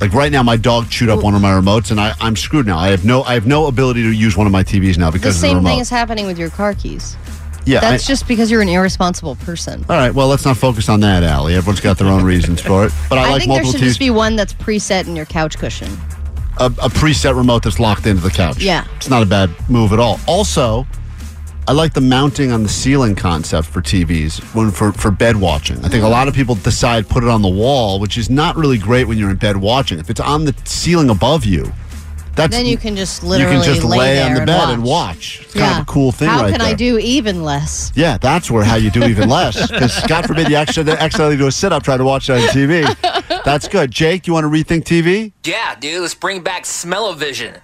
Like 0.03 0.13
right 0.13 0.31
now, 0.31 0.43
my 0.43 0.59
dog 0.59 0.91
chewed 0.91 1.09
up 1.09 1.23
one 1.23 1.35
of 1.35 1.41
my 1.41 1.53
remotes, 1.53 1.91
and 1.91 1.99
I, 1.99 2.13
I'm 2.21 2.37
screwed 2.37 2.67
now. 2.67 2.77
I 2.77 2.89
have 2.89 3.07
no 3.07 3.23
I 3.23 3.33
have 3.33 3.47
no 3.47 3.69
ability 3.69 4.03
to 4.03 4.11
use 4.13 4.37
one 4.37 4.47
of 4.47 4.53
my 4.53 4.63
TVs 4.63 4.99
now 4.99 5.07
The 5.11 5.19
because 5.19 5.37
of 5.37 5.41
the 5.41 5.47
same 5.49 5.57
remote. 5.57 5.71
thing 5.71 5.79
is 5.81 5.89
happening 5.89 6.27
with 6.27 6.37
your 6.39 6.51
car 6.51 6.75
keys. 6.75 7.17
Yeah, 7.67 7.81
That's 7.81 8.05
I- 8.05 8.09
just 8.09 8.29
because 8.29 8.51
you're 8.51 8.63
an 8.63 8.69
irresponsible 8.69 9.35
person. 9.37 9.85
All 9.91 9.97
right, 9.97 10.15
well, 10.15 10.29
let's 10.29 10.45
not 10.45 10.57
focus 10.57 10.89
on 10.89 11.01
that, 11.01 11.23
Allie. 11.23 11.55
Everyone's 11.55 11.81
got 11.81 11.99
their 11.99 12.09
own 12.09 12.23
reasons 12.25 12.61
for 12.61 12.87
it. 12.87 12.93
But 13.09 13.19
I, 13.19 13.25
I, 13.27 13.31
like 13.33 13.41
think 13.41 13.53
there 13.53 13.63
multiple 13.63 13.73
should 13.73 13.81
TVs. 13.83 13.89
just 13.89 13.99
be 13.99 14.11
one 14.11 14.37
that's 14.37 14.55
preset 14.55 15.07
in 15.09 15.17
your 15.17 15.27
couch 15.27 15.59
cushion. 15.59 15.91
a, 16.59 16.67
a 16.67 16.89
preset 16.89 17.37
remote 17.37 17.65
that's 17.65 17.79
locked 17.81 18.07
into 18.07 18.23
the 18.23 18.31
couch. 18.31 18.63
Yeah. 18.63 18.87
It's 18.97 19.11
not 19.11 19.23
a 19.23 19.27
bad 19.27 19.51
move 19.69 19.93
at 19.93 19.99
all. 19.99 20.21
Also, 20.27 20.87
I 21.69 21.73
like 21.73 21.93
the 21.95 22.01
mounting 22.01 22.53
on 22.53 22.63
the 22.63 22.69
ceiling 22.69 23.17
concept 23.17 23.67
for 23.67 23.83
TVs 23.83 24.39
when 24.55 24.71
for, 24.71 24.93
for 24.93 25.11
bed 25.11 25.35
watching. 25.37 25.85
I 25.85 25.89
think 25.89 26.05
a 26.05 26.09
lot 26.09 26.29
of 26.29 26.35
people 26.35 26.55
decide 26.55 27.09
put 27.09 27.25
it 27.25 27.29
on 27.29 27.43
the 27.43 27.49
wall, 27.49 27.99
which 27.99 28.17
is 28.17 28.31
not 28.31 28.55
really 28.55 28.79
great 28.79 29.09
when 29.09 29.19
you're 29.19 29.31
in 29.31 29.37
bed 29.37 29.57
watching. 29.57 29.99
If 29.99 30.09
it's 30.09 30.21
on 30.21 30.45
the 30.45 30.55
ceiling 30.65 31.11
above 31.11 31.45
you, 31.45 31.73
that's 32.37 32.55
Then 32.55 32.67
you 32.67 32.77
can 32.77 32.95
just 32.97 33.23
literally 33.25 33.57
you 33.57 33.63
can 33.63 33.75
just 33.75 33.85
lay, 33.85 33.99
lay, 33.99 34.15
there 34.15 34.27
on 34.27 34.35
the 34.35 34.39
and 34.41 34.47
bed 34.47 34.59
watch. 34.59 34.73
and 34.75 34.85
watch. 34.85 35.41
It's 35.43 35.55
kind 35.55 35.67
Yeah. 35.67 35.77
of 35.79 35.83
a 35.83 35.87
cool 35.87 36.13
thing 36.13 36.29
How 36.29 36.43
right 36.43 36.51
can 36.53 36.61
there. 36.61 36.69
I 36.69 36.75
do 36.75 36.99
even 36.99 37.43
less? 37.43 37.91
Yeah, 37.97 38.19
that's 38.19 38.51
where 38.51 38.63
how 38.65 38.77
you 38.77 38.91
do 38.91 39.03
even 39.05 39.29
less. 39.29 39.71
Because 39.71 40.01
God 40.07 40.27
forbid 40.27 40.49
you 40.49 40.57
actually 40.57 40.91
accidentally 40.93 41.37
do 41.37 41.47
a 41.49 41.53
sit 41.53 41.73
up 41.73 41.83
trying 41.83 41.99
to 41.99 42.05
watch 42.05 42.29
it 42.31 42.35
on 42.35 42.41
TV. 42.49 43.43
That's 43.45 43.67
good. 43.69 43.91
Jake, 43.91 44.27
you 44.27 44.33
want 44.33 44.45
to 44.45 44.49
rethink 44.51 44.85
TV? 44.85 45.33
Yeah, 45.45 45.75
dude, 45.75 46.03
let's 46.03 46.15
bring 46.15 46.43
back 46.43 46.67
smell-o-vision. 46.67 47.57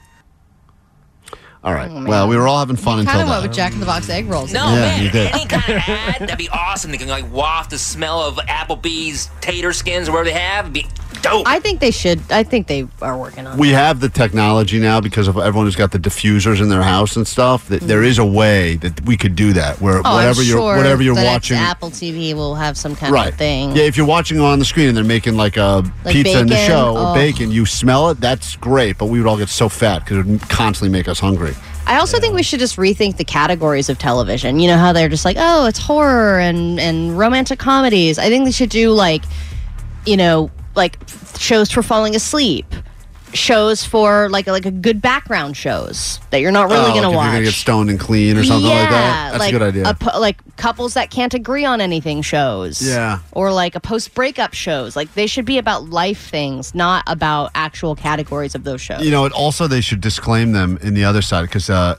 All 1.64 1.72
right. 1.72 1.88
Oh, 1.92 2.04
well, 2.04 2.26
we 2.26 2.36
were 2.36 2.48
all 2.48 2.58
having 2.58 2.74
fun 2.74 2.98
until 2.98 3.12
Kind 3.12 3.22
of 3.22 3.28
went 3.28 3.42
with 3.44 3.52
Jack 3.52 3.72
in 3.72 3.78
the 3.78 3.86
Box 3.86 4.08
egg 4.10 4.28
rolls. 4.28 4.52
No, 4.52 4.64
Yeah, 4.70 4.74
man, 4.80 5.02
you 5.04 5.10
did. 5.10 5.32
any 5.32 5.46
kind 5.46 5.62
of 5.74 5.82
ad, 5.88 6.16
that'd 6.22 6.36
be 6.36 6.48
awesome. 6.48 6.90
They 6.90 6.98
can 6.98 7.06
like 7.06 7.32
waft 7.32 7.70
the 7.70 7.78
smell 7.78 8.20
of 8.20 8.34
Applebee's 8.48 9.30
tater 9.40 9.72
skins 9.72 10.08
or 10.08 10.12
whatever 10.12 10.30
they 10.30 10.40
have. 10.40 10.64
It'd 10.64 10.72
be 10.72 10.86
dope. 11.22 11.46
I 11.46 11.58
think 11.60 11.80
they 11.80 11.90
should. 11.90 12.20
I 12.30 12.42
think 12.42 12.66
they 12.66 12.86
are 13.00 13.16
working 13.18 13.46
on. 13.46 13.58
we 13.58 13.70
have 13.70 14.00
the 14.00 14.08
technology 14.08 14.78
now 14.78 15.00
because 15.00 15.28
of 15.28 15.36
everyone 15.36 15.66
who's 15.66 15.76
got 15.76 15.92
the 15.92 15.98
diffusers 15.98 16.60
in 16.60 16.68
their 16.68 16.82
house 16.82 17.16
and 17.16 17.26
stuff. 17.26 17.68
That 17.68 17.82
there 17.82 18.02
mm. 18.02 18.06
is 18.06 18.18
a 18.18 18.24
way 18.24 18.76
that 18.76 19.04
we 19.04 19.16
could 19.16 19.36
do 19.36 19.52
that 19.52 19.80
where 19.80 19.98
Oh, 20.04 20.14
whatever 20.14 20.40
I'm 20.40 20.46
you're 20.46 20.76
whatever 20.76 21.02
you're 21.02 21.14
watching. 21.14 21.56
Apple 21.58 21.90
TV 21.90 22.34
will 22.34 22.54
have 22.54 22.76
some 22.76 22.96
kind 22.96 23.12
Right. 23.12 23.32
of 23.32 23.38
thing. 23.38 23.76
Yeah, 23.76 23.84
if 23.84 23.96
you're 23.96 24.06
watching 24.06 24.40
on 24.40 24.58
the 24.58 24.64
screen 24.64 24.88
and 24.88 24.96
they're 24.96 25.04
making 25.04 25.36
like 25.36 25.56
a 25.56 25.84
Like 26.04 26.14
pizza 26.14 26.38
in 26.40 26.46
the 26.46 26.54
bacon? 26.54 26.68
show 26.68 26.96
or 26.96 27.10
Oh. 27.10 27.14
bacon, 27.14 27.50
you 27.50 27.66
smell 27.66 28.10
it. 28.10 28.20
That's 28.20 28.56
great, 28.56 28.98
but 28.98 29.06
we 29.06 29.18
would 29.20 29.28
all 29.28 29.36
get 29.36 29.48
so 29.48 29.68
fat 29.68 30.00
because 30.00 30.18
it 30.18 30.26
would 30.26 30.48
constantly 30.48 30.90
make 30.96 31.08
us 31.08 31.18
hungry. 31.20 31.54
I 31.84 31.98
also 31.98 32.20
think 32.20 32.34
we 32.34 32.44
should 32.44 32.60
just 32.60 32.76
rethink 32.76 33.16
the 33.16 33.24
categories 33.24 33.88
of 33.88 33.98
television. 33.98 34.60
You 34.60 34.68
know 34.68 34.78
how 34.78 34.92
they're 34.92 35.08
just 35.08 35.24
like, 35.24 35.36
oh, 35.38 35.66
it's 35.66 35.80
horror 35.80 36.38
and 36.38 36.78
and 36.78 37.18
romantic 37.18 37.58
comedies. 37.58 38.18
I 38.18 38.28
think 38.28 38.44
they 38.44 38.52
should 38.52 38.70
do 38.70 38.92
like, 38.92 39.22
you 40.06 40.16
know, 40.16 40.50
like 40.74 40.98
shows 41.38 41.70
for 41.70 41.82
falling 41.82 42.14
asleep, 42.16 42.66
shows 43.34 43.84
for 43.84 44.28
like 44.28 44.46
like 44.46 44.66
a 44.66 44.70
good 44.70 45.00
background 45.00 45.56
shows 45.56 46.20
that 46.30 46.40
you're 46.40 46.52
not 46.52 46.68
really 46.68 46.90
Oh, 46.90 46.94
to 47.02 47.08
like 47.08 47.16
watch. 47.16 47.24
You're 47.24 47.32
gonna 47.34 47.44
get 47.44 47.54
stoned 47.54 47.90
and 47.90 47.98
clean 47.98 48.36
or 48.36 48.44
something 48.44 48.70
yeah, 48.70 48.80
like 48.80 48.90
that. 48.90 49.30
That's 49.30 49.38
like 49.40 49.54
a 49.54 49.58
good 49.58 49.62
idea. 49.68 49.94
pu- 49.94 50.18
like 50.18 50.56
couples 50.56 50.94
that 50.94 51.10
can't 51.10 51.32
agree 51.34 51.64
on 51.64 51.80
anything 51.80 52.22
shows. 52.22 52.82
Yeah. 52.86 53.20
Or 53.32 53.52
like 53.52 53.74
a 53.74 53.80
post 53.80 54.14
breakup 54.14 54.54
shows. 54.54 54.96
Like 54.96 55.14
they 55.14 55.26
should 55.26 55.44
be 55.46 55.58
about 55.58 55.88
life 55.90 56.28
things, 56.28 56.74
not 56.74 57.04
about 57.06 57.50
actual 57.54 57.94
categories 57.96 58.54
of 58.54 58.64
those 58.64 58.80
shows. 58.80 59.02
You 59.02 59.10
know, 59.10 59.24
it 59.24 59.32
also 59.32 59.66
they 59.66 59.80
should 59.80 60.00
disclaim 60.00 60.52
them 60.52 60.78
in 60.82 60.94
the 60.94 61.04
other 61.04 61.22
side 61.22 61.42
because 61.42 61.70
uh, 61.70 61.96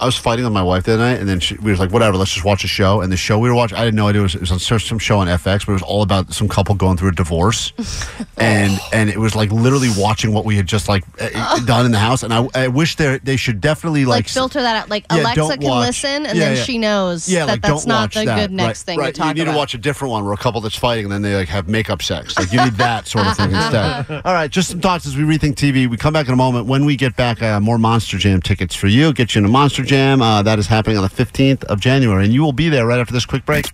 I 0.00 0.04
was 0.06 0.16
fighting 0.16 0.44
with 0.44 0.52
my 0.52 0.62
wife 0.62 0.84
the 0.84 0.94
other 0.94 1.02
night, 1.02 1.18
and 1.20 1.28
then 1.28 1.40
she, 1.40 1.56
we 1.56 1.70
was 1.70 1.80
like, 1.80 1.90
"Whatever, 1.90 2.16
let's 2.16 2.32
just 2.32 2.44
watch 2.44 2.62
a 2.64 2.68
show." 2.68 3.00
And 3.00 3.10
the 3.12 3.16
show 3.16 3.38
we 3.38 3.48
were 3.48 3.54
watching, 3.54 3.78
I 3.78 3.84
had 3.84 3.94
no 3.94 4.06
idea 4.08 4.20
it 4.20 4.24
was, 4.24 4.34
it 4.36 4.40
was 4.40 4.52
on 4.52 4.58
some- 4.58 4.98
show 4.98 5.18
on 5.18 5.26
FX, 5.26 5.66
but 5.66 5.70
it 5.70 5.74
was 5.74 5.82
all 5.82 6.02
about 6.02 6.32
some 6.32 6.48
couple 6.48 6.74
going 6.74 6.96
through 6.96 7.08
a 7.10 7.12
divorce, 7.12 7.72
and 8.36 8.78
and 8.92 9.10
it 9.10 9.18
was 9.18 9.34
like 9.34 9.50
literally 9.52 9.88
watching 9.96 10.32
what 10.32 10.44
we 10.44 10.56
had 10.56 10.66
just 10.66 10.88
like 10.88 11.04
uh, 11.20 11.58
done 11.64 11.86
in 11.86 11.92
the 11.92 11.98
house. 11.98 12.22
And 12.22 12.32
I, 12.32 12.46
I 12.54 12.68
wish 12.68 12.96
they 12.96 13.18
they 13.18 13.36
should 13.36 13.60
definitely 13.60 14.04
like, 14.04 14.24
like, 14.24 14.28
filter 14.28 14.62
that 14.62 14.82
out. 14.84 14.88
Like 14.88 15.04
Yeah, 15.10 15.22
Alexa 15.22 15.58
can 15.58 15.68
watch- 15.68 15.86
listen, 15.88 16.26
and 16.26 16.38
Yeah, 16.38 16.44
then 16.48 16.56
yeah. 16.56 16.62
she 16.62 16.78
knows 16.78 17.28
yeah, 17.28 17.40
that 17.46 17.52
like 17.52 17.62
that's 17.62 17.84
don't 17.84 17.94
watch 17.94 18.14
the 18.14 18.24
that. 18.24 18.38
good 18.40 18.52
next 18.52 18.66
right, 18.68 18.76
thing 18.86 18.98
right. 19.00 19.14
to 19.14 19.20
talk 19.20 19.28
You 19.28 19.34
need 19.34 19.42
about. 19.42 19.52
to 19.52 19.58
watch 19.58 19.74
a 19.74 19.78
different 19.78 20.12
one 20.12 20.24
where 20.24 20.32
a 20.32 20.36
couple 20.36 20.60
that's 20.60 20.76
fighting 20.76 21.04
and 21.04 21.12
then 21.12 21.22
they 21.22 21.34
like 21.34 21.48
have 21.48 21.68
makeup 21.68 22.02
sex. 22.02 22.38
Like 22.38 22.52
you 22.52 22.62
need 22.64 22.74
that 22.74 23.06
sort 23.06 23.26
of 23.26 23.36
thing 23.36 23.50
instead. 23.54 24.10
All 24.24 24.32
right, 24.34 24.50
just 24.50 24.70
some 24.70 24.80
thoughts 24.80 25.06
as 25.06 25.16
we 25.16 25.24
rethink 25.24 25.54
TV. 25.54 25.88
We 25.88 25.96
come 25.96 26.12
back 26.12 26.26
in 26.28 26.32
a 26.32 26.36
moment. 26.36 26.66
When 26.66 26.84
we 26.84 26.96
get 26.96 27.16
back, 27.16 27.42
uh, 27.42 27.60
more 27.60 27.78
Monster 27.78 28.16
Jam 28.18 28.40
tickets 28.40 28.74
for 28.74 28.86
you. 28.86 29.12
Get 29.12 29.34
you 29.34 29.40
in 29.40 29.44
a 29.44 29.48
Monster 29.48 29.67
Jam. 29.72 30.22
Uh, 30.22 30.42
that 30.42 30.58
is 30.58 30.66
happening 30.66 30.96
on 30.96 31.02
the 31.02 31.08
fifteenth 31.08 31.64
of 31.64 31.80
January, 31.80 32.24
and 32.24 32.32
you 32.32 32.42
will 32.42 32.52
be 32.52 32.68
there 32.68 32.86
right 32.86 33.00
after 33.00 33.12
this 33.12 33.26
quick 33.26 33.44
break. 33.44 33.70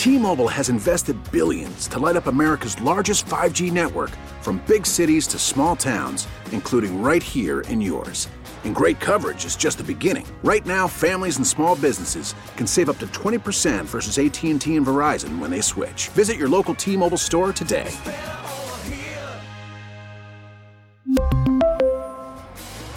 T-Mobile 0.00 0.48
has 0.48 0.70
invested 0.70 1.14
billions 1.30 1.86
to 1.88 1.98
light 1.98 2.16
up 2.16 2.26
America's 2.26 2.80
largest 2.80 3.26
5G 3.26 3.70
network 3.70 4.08
from 4.40 4.62
big 4.66 4.86
cities 4.86 5.26
to 5.26 5.38
small 5.38 5.76
towns, 5.76 6.26
including 6.52 7.02
right 7.02 7.22
here 7.22 7.60
in 7.68 7.82
yours. 7.82 8.26
And 8.64 8.74
great 8.74 8.98
coverage 8.98 9.44
is 9.44 9.56
just 9.56 9.76
the 9.76 9.84
beginning. 9.84 10.26
Right 10.42 10.64
now, 10.64 10.88
families 10.88 11.36
and 11.36 11.46
small 11.46 11.76
businesses 11.76 12.34
can 12.56 12.66
save 12.66 12.88
up 12.88 12.96
to 13.00 13.06
20% 13.08 13.84
versus 13.84 14.18
AT&T 14.18 14.74
and 14.74 14.86
Verizon 14.86 15.38
when 15.38 15.50
they 15.50 15.60
switch. 15.60 16.08
Visit 16.08 16.38
your 16.38 16.48
local 16.48 16.74
T-Mobile 16.74 17.18
store 17.18 17.52
today. 17.52 17.90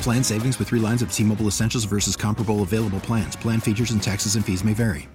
Plan 0.03 0.21
savings 0.21 0.59
with 0.59 0.67
three 0.67 0.81
lines 0.81 1.01
of 1.01 1.13
T 1.13 1.23
Mobile 1.23 1.47
Essentials 1.47 1.85
versus 1.85 2.17
comparable 2.17 2.61
available 2.61 2.99
plans. 2.99 3.37
Plan 3.37 3.61
features 3.61 3.91
and 3.91 4.03
taxes 4.03 4.35
and 4.35 4.43
fees 4.43 4.61
may 4.61 4.73
vary. 4.73 5.07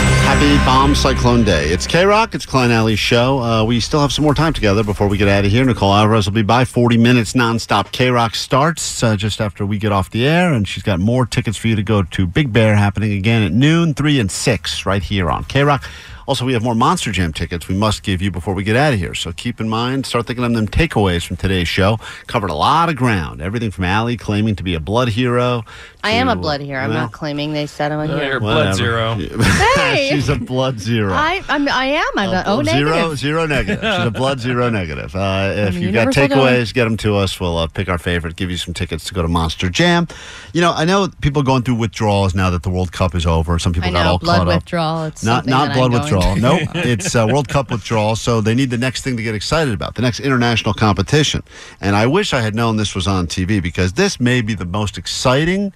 Happy 0.00 0.56
Bomb 0.66 0.94
Cyclone 0.94 1.44
Day. 1.44 1.70
It's 1.70 1.86
KROQ. 1.86 2.34
It's 2.34 2.44
Klein 2.44 2.70
Ally's 2.70 2.98
show. 2.98 3.38
Uh, 3.38 3.64
we 3.64 3.80
still 3.80 4.00
have 4.00 4.12
some 4.12 4.24
more 4.24 4.34
time 4.34 4.52
together 4.52 4.84
before 4.84 5.08
we 5.08 5.16
get 5.16 5.28
out 5.28 5.46
of 5.46 5.50
here. 5.50 5.64
Nicole 5.64 5.94
Alvarez 5.94 6.26
will 6.26 6.34
be 6.34 6.42
by. 6.42 6.66
40 6.66 6.98
minutes 6.98 7.32
nonstop. 7.32 7.90
KROQ 7.92 8.34
starts 8.34 9.02
uh, 9.02 9.16
just 9.16 9.40
after 9.40 9.64
we 9.64 9.78
get 9.78 9.92
off 9.92 10.10
the 10.10 10.26
air, 10.26 10.52
and 10.52 10.68
she's 10.68 10.82
got 10.82 11.00
more 11.00 11.24
tickets 11.24 11.56
for 11.56 11.68
you 11.68 11.76
to 11.76 11.82
go 11.82 12.02
to 12.02 12.26
Big 12.26 12.52
Bear 12.52 12.76
happening 12.76 13.12
again 13.12 13.42
at 13.44 13.52
noon, 13.52 13.94
3 13.94 14.20
and 14.20 14.30
6 14.30 14.84
right 14.84 15.02
here 15.02 15.30
on 15.30 15.44
KROQ. 15.44 15.82
Also, 16.26 16.44
we 16.44 16.52
have 16.52 16.62
more 16.62 16.74
Monster 16.74 17.12
Jam 17.12 17.32
tickets 17.32 17.68
we 17.68 17.74
must 17.76 18.02
give 18.02 18.20
you 18.20 18.30
before 18.30 18.52
we 18.54 18.64
get 18.64 18.76
out 18.76 18.92
of 18.92 18.98
here. 18.98 19.14
So 19.14 19.32
keep 19.32 19.60
in 19.60 19.68
mind, 19.68 20.06
start 20.06 20.26
thinking 20.26 20.44
of 20.44 20.52
them 20.52 20.66
takeaways 20.68 21.26
from 21.26 21.36
today's 21.36 21.68
show. 21.68 21.98
Covered 22.26 22.50
a 22.50 22.54
lot 22.54 22.88
of 22.88 22.96
ground. 22.96 23.40
Everything 23.40 23.70
from 23.70 23.84
Allie 23.84 24.16
claiming 24.16 24.56
to 24.56 24.62
be 24.62 24.74
a 24.74 24.80
blood 24.80 25.08
hero. 25.08 25.64
I 26.02 26.10
am 26.12 26.28
a 26.28 26.36
blood 26.36 26.60
hero. 26.60 26.80
I'm 26.80 26.92
not 26.92 27.12
claiming 27.12 27.52
they 27.52 27.66
said 27.66 27.90
I'm 27.92 28.00
a 28.00 28.06
hero. 28.18 28.40
Whatever. 28.40 29.14
Hey! 29.14 30.08
She's 30.12 30.28
a 30.28 30.36
blood 30.36 30.78
zero. 30.78 31.12
I 31.12 31.42
I'm, 31.48 31.68
I 31.68 31.86
am. 31.86 32.06
I'm 32.16 32.30
a 32.30 32.42
O 32.46 32.62
Zero, 32.62 32.90
negative. 32.90 33.18
zero 33.18 33.46
negative. 33.46 33.80
She's 33.96 34.06
a 34.06 34.10
blood 34.10 34.40
zero 34.40 34.68
negative. 34.80 35.14
Uh, 35.14 35.52
if 35.54 35.74
I'm 35.76 35.82
you 35.82 35.92
got 35.92 36.08
takeaways, 36.08 36.72
get 36.72 36.84
them 36.84 36.96
to 36.98 37.16
us. 37.16 37.38
We'll 37.40 37.56
uh, 37.58 37.66
pick 37.66 37.88
our 37.88 37.98
favorite, 37.98 38.36
give 38.36 38.50
you 38.50 38.56
some 38.56 38.74
tickets 38.74 39.04
to 39.06 39.14
go 39.14 39.22
to 39.22 39.28
Monster 39.28 39.68
Jam. 39.68 40.06
You 40.52 40.60
know, 40.60 40.72
I 40.72 40.84
know 40.84 41.08
people 41.20 41.42
are 41.42 41.44
going 41.44 41.62
through 41.62 41.76
withdrawals 41.76 42.34
now 42.34 42.50
that 42.50 42.62
the 42.62 42.70
World 42.70 42.92
Cup 42.92 43.14
is 43.14 43.26
over. 43.26 43.58
Some 43.58 43.72
people 43.72 43.88
I 43.90 43.92
got 43.92 44.06
all 44.06 44.18
blood 44.18 44.38
caught 44.38 44.48
up. 44.48 44.54
withdrawal. 44.62 45.04
It's 45.04 45.24
Not 45.24 45.46
not 45.46 45.74
blood 45.74 45.92
I'm 45.92 46.00
withdrawal. 46.16 46.40
going 46.40 46.66
nope. 46.74 46.86
it's 46.86 47.14
uh, 47.14 47.26
World 47.30 47.48
Cup 47.48 47.70
withdrawal. 47.70 48.16
So 48.16 48.40
they 48.40 48.54
need 48.54 48.70
the 48.70 48.78
next 48.78 49.02
thing 49.02 49.16
to 49.16 49.22
get 49.22 49.34
excited 49.34 49.74
about, 49.74 49.94
the 49.94 50.02
next 50.02 50.20
international 50.20 50.74
competition. 50.74 51.42
And 51.80 51.96
I 51.96 52.06
wish 52.06 52.32
I 52.32 52.40
had 52.40 52.54
known 52.54 52.76
this 52.76 52.94
was 52.94 53.06
on 53.06 53.26
TV 53.26 53.62
because 53.62 53.94
this 53.94 54.20
may 54.20 54.40
be 54.40 54.54
the 54.54 54.66
most 54.66 54.98
exciting 54.98 55.72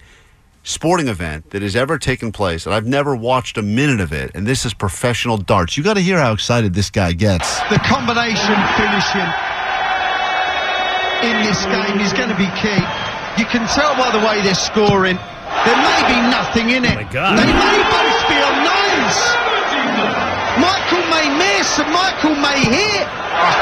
sporting 0.63 1.07
event 1.07 1.49
that 1.49 1.61
has 1.61 1.75
ever 1.75 1.97
taken 1.97 2.31
place, 2.31 2.65
and 2.65 2.75
I've 2.75 2.85
never 2.85 3.15
watched 3.15 3.57
a 3.57 3.61
minute 3.61 3.99
of 3.99 4.13
it. 4.13 4.31
And 4.35 4.45
this 4.45 4.65
is 4.65 4.73
professional 4.73 5.37
darts. 5.37 5.75
You 5.75 5.83
got 5.83 5.95
to 5.95 6.01
hear 6.01 6.19
how 6.19 6.33
excited 6.33 6.73
this 6.73 6.89
guy 6.89 7.13
gets. 7.13 7.59
The 7.69 7.79
combination 7.79 8.55
finishing 8.77 9.29
in 11.23 11.45
this 11.45 11.65
game 11.65 11.99
is 11.99 12.13
going 12.13 12.29
to 12.29 12.37
be 12.37 12.49
key. 12.61 12.81
You 13.37 13.45
can 13.45 13.67
tell 13.69 13.95
by 13.95 14.11
the 14.11 14.25
way 14.25 14.41
they're 14.41 14.53
scoring. 14.53 15.17
There 15.65 15.77
may 15.77 16.01
be 16.07 16.19
nothing 16.29 16.69
in 16.71 16.85
it. 16.85 17.11
God. 17.11 17.37
They 17.37 17.45
may 17.45 17.83
both 17.89 18.29
be 18.29 18.37
on 18.41 18.63
nines. 18.63 20.30
Michael 20.59 21.05
may 21.09 21.29
miss 21.37 21.79
and 21.79 21.91
Michael 21.91 22.35
may 22.35 22.59
hit. 22.59 23.07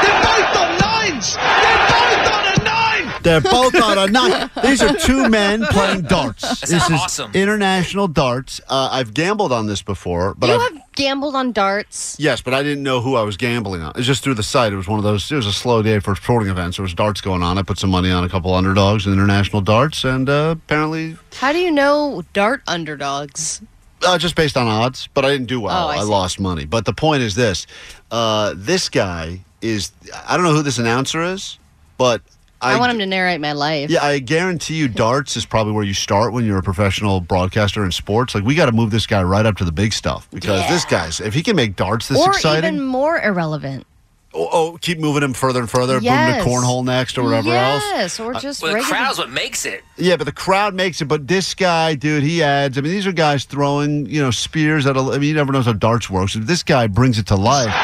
They're 0.02 0.22
both 0.22 0.56
on 0.56 0.78
nines. 0.78 1.36
They're 1.36 1.88
both 1.88 2.32
on 2.32 2.46
a 2.46 2.64
nine. 2.64 3.22
They're 3.22 3.40
both 3.40 3.74
on 3.82 3.98
a 3.98 4.06
nine. 4.10 4.50
These 4.62 4.82
are 4.82 4.94
two 4.96 5.28
men 5.28 5.62
playing 5.66 6.02
darts. 6.02 6.42
That 6.42 6.60
this 6.68 6.84
is 6.84 6.90
awesome. 6.90 7.30
international 7.34 8.08
darts. 8.08 8.60
Uh, 8.68 8.88
I've 8.92 9.14
gambled 9.14 9.52
on 9.52 9.66
this 9.66 9.82
before, 9.82 10.34
but 10.34 10.48
you 10.48 10.54
I've, 10.54 10.72
have 10.72 10.82
gambled 10.96 11.36
on 11.36 11.52
darts. 11.52 12.16
yes, 12.18 12.40
but 12.40 12.54
I 12.54 12.62
didn't 12.62 12.82
know 12.82 13.00
who 13.00 13.14
I 13.16 13.22
was 13.22 13.36
gambling 13.36 13.82
on. 13.82 13.90
It 13.90 13.96
was 13.98 14.06
just 14.06 14.24
through 14.24 14.34
the 14.34 14.42
site. 14.42 14.72
It 14.72 14.76
was 14.76 14.88
one 14.88 14.98
of 14.98 15.04
those. 15.04 15.30
It 15.30 15.36
was 15.36 15.46
a 15.46 15.52
slow 15.52 15.82
day 15.82 16.00
for 16.00 16.16
sporting 16.16 16.50
events. 16.50 16.76
There 16.78 16.82
was 16.82 16.94
darts 16.94 17.20
going 17.20 17.42
on. 17.42 17.56
I 17.58 17.62
put 17.62 17.78
some 17.78 17.90
money 17.90 18.10
on 18.10 18.24
a 18.24 18.28
couple 18.28 18.52
underdogs 18.54 19.06
in 19.06 19.12
international 19.12 19.62
darts, 19.62 20.02
and 20.04 20.28
uh, 20.28 20.56
apparently 20.58 21.16
How 21.34 21.52
do 21.52 21.58
you 21.58 21.70
know 21.70 22.22
dart 22.32 22.62
underdogs? 22.66 23.62
Uh, 24.02 24.18
just 24.18 24.34
based 24.34 24.56
on 24.56 24.66
odds, 24.66 25.08
but 25.12 25.24
I 25.24 25.30
didn't 25.30 25.46
do 25.46 25.60
well. 25.60 25.88
Oh, 25.88 25.90
I 25.90 25.96
I, 25.96 26.02
lost 26.02 26.40
money. 26.40 26.64
But 26.64 26.84
the 26.84 26.94
point 26.94 27.22
is 27.22 27.34
this: 27.34 27.66
uh, 28.10 28.54
this 28.56 28.88
guy 28.88 29.40
is. 29.60 29.92
I 30.26 30.36
don't 30.36 30.44
know 30.44 30.54
who 30.54 30.62
this 30.62 30.78
announcer 30.78 31.22
is, 31.22 31.58
but 31.98 32.22
I, 32.62 32.74
I, 32.74 32.78
want 32.78 32.92
him 32.92 32.98
to 32.98 33.06
narrate 33.06 33.40
my 33.40 33.52
life. 33.52 33.90
Yeah, 33.90 34.04
I 34.04 34.18
guarantee 34.18 34.74
you, 34.74 34.88
darts 34.88 35.36
is 35.36 35.46
probably 35.46 35.72
where 35.72 35.84
you 35.84 35.94
start 35.94 36.32
when 36.32 36.44
you're 36.44 36.58
a 36.58 36.62
professional 36.62 37.20
broadcaster 37.20 37.84
in 37.84 37.92
sports. 37.92 38.34
Like 38.34 38.44
we 38.44 38.54
got 38.54 38.66
to 38.66 38.72
move 38.72 38.90
this 38.90 39.06
guy 39.06 39.22
right 39.22 39.46
up 39.46 39.56
to 39.58 39.64
the 39.64 39.72
big 39.72 39.92
stuff 39.92 40.28
because 40.30 40.68
this 40.68 40.84
guy's 40.84 41.20
if 41.20 41.32
he 41.32 41.42
can 41.42 41.56
make 41.56 41.76
darts 41.76 42.08
this 42.08 42.18
or 42.18 42.30
exciting. 42.30 42.74
even 42.74 42.84
more 42.84 43.18
irrelevant. 43.18 43.86
Oh, 44.32 44.48
oh, 44.52 44.78
keep 44.80 45.00
moving 45.00 45.24
him 45.24 45.32
further 45.32 45.58
and 45.58 45.68
further. 45.68 45.94
Boom 45.94 46.04
Yes. 46.04 46.44
the 46.44 46.48
cornhole 46.48 46.84
next 46.84 47.18
or 47.18 47.24
whatever 47.24 47.50
else. 47.52 47.82
Yes, 47.84 48.20
or 48.20 48.34
uh, 48.34 48.38
just 48.40 48.62
Well, 48.62 48.70
the 48.70 48.76
regular. 48.76 48.96
crowd's 48.96 49.18
what 49.18 49.28
makes 49.30 49.66
it. 49.66 49.82
Yeah, 49.96 50.16
but 50.16 50.24
the 50.24 50.32
crowd 50.32 50.72
makes 50.72 51.00
it. 51.00 51.06
But 51.06 51.26
this 51.26 51.52
guy, 51.54 51.96
dude, 51.96 52.22
he 52.22 52.40
adds. 52.42 52.78
I 52.78 52.80
mean, 52.80 52.92
these 52.92 53.08
are 53.08 53.12
guys 53.12 53.44
throwing, 53.44 54.06
you 54.06 54.22
know, 54.22 54.30
spears 54.30 54.86
at 54.86 54.96
a. 54.96 55.00
I 55.00 55.18
mean, 55.18 55.30
you 55.30 55.34
never 55.34 55.52
knows 55.52 55.66
how 55.66 55.72
darts 55.72 56.08
works. 56.08 56.34
This 56.34 56.62
guy 56.62 56.86
brings 56.86 57.18
it 57.18 57.26
to 57.26 57.34
life. 57.36 57.74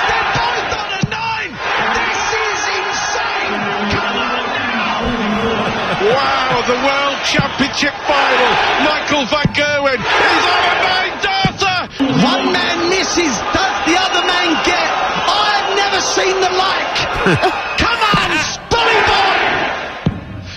Wow, 6.06 6.62
the 6.70 6.78
World 6.86 7.18
Championship 7.26 7.94
final. 8.06 8.50
Michael 8.86 9.24
Van 9.26 9.48
Gerwen 9.56 9.98
is 9.98 10.44
on 10.46 10.62
a 10.70 10.74
nine 10.86 11.14
darter. 11.24 11.78
One 12.22 12.52
man 12.52 12.88
misses, 12.88 13.34
does 13.50 13.76
the 13.90 13.96
other 13.98 14.22
man 14.22 14.54
get? 14.62 14.86
I've 15.26 15.68
never 15.74 16.00
seen 16.16 16.36
the 16.40 16.48
like. 16.56 16.96
Come 17.82 18.00
on, 18.16 18.28
Spolly 18.40 19.00
boy. 19.04 19.36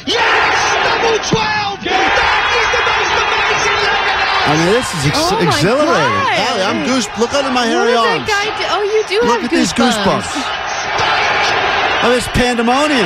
Yes, 0.08 0.56
double 0.88 1.20
12. 1.20 1.84
That 1.84 2.44
is 2.56 2.70
the 2.72 2.82
most 2.88 3.14
amazing 3.20 3.78
I 4.50 4.52
mean, 4.58 4.72
this 4.74 4.88
is 4.98 5.04
ex- 5.12 5.20
Oh 5.20 5.38
exhilarating. 5.44 6.26
Allie, 6.48 6.64
I'm 6.66 6.82
goose. 6.88 7.06
Look 7.20 7.34
under 7.36 7.52
my 7.52 7.68
What 7.68 7.76
hairy 7.76 7.94
does 7.94 8.08
arms. 8.08 8.26
that 8.26 8.34
guy 8.34 8.48
do? 8.58 8.66
Oh, 8.74 8.82
you 8.82 9.02
do 9.06 9.18
Look 9.28 9.44
have 9.44 9.52
at 9.52 9.54
these 9.54 9.70
goosebumps. 9.76 10.32
Oh, 12.02 12.10
this 12.16 12.26
pandemonium. 12.34 13.06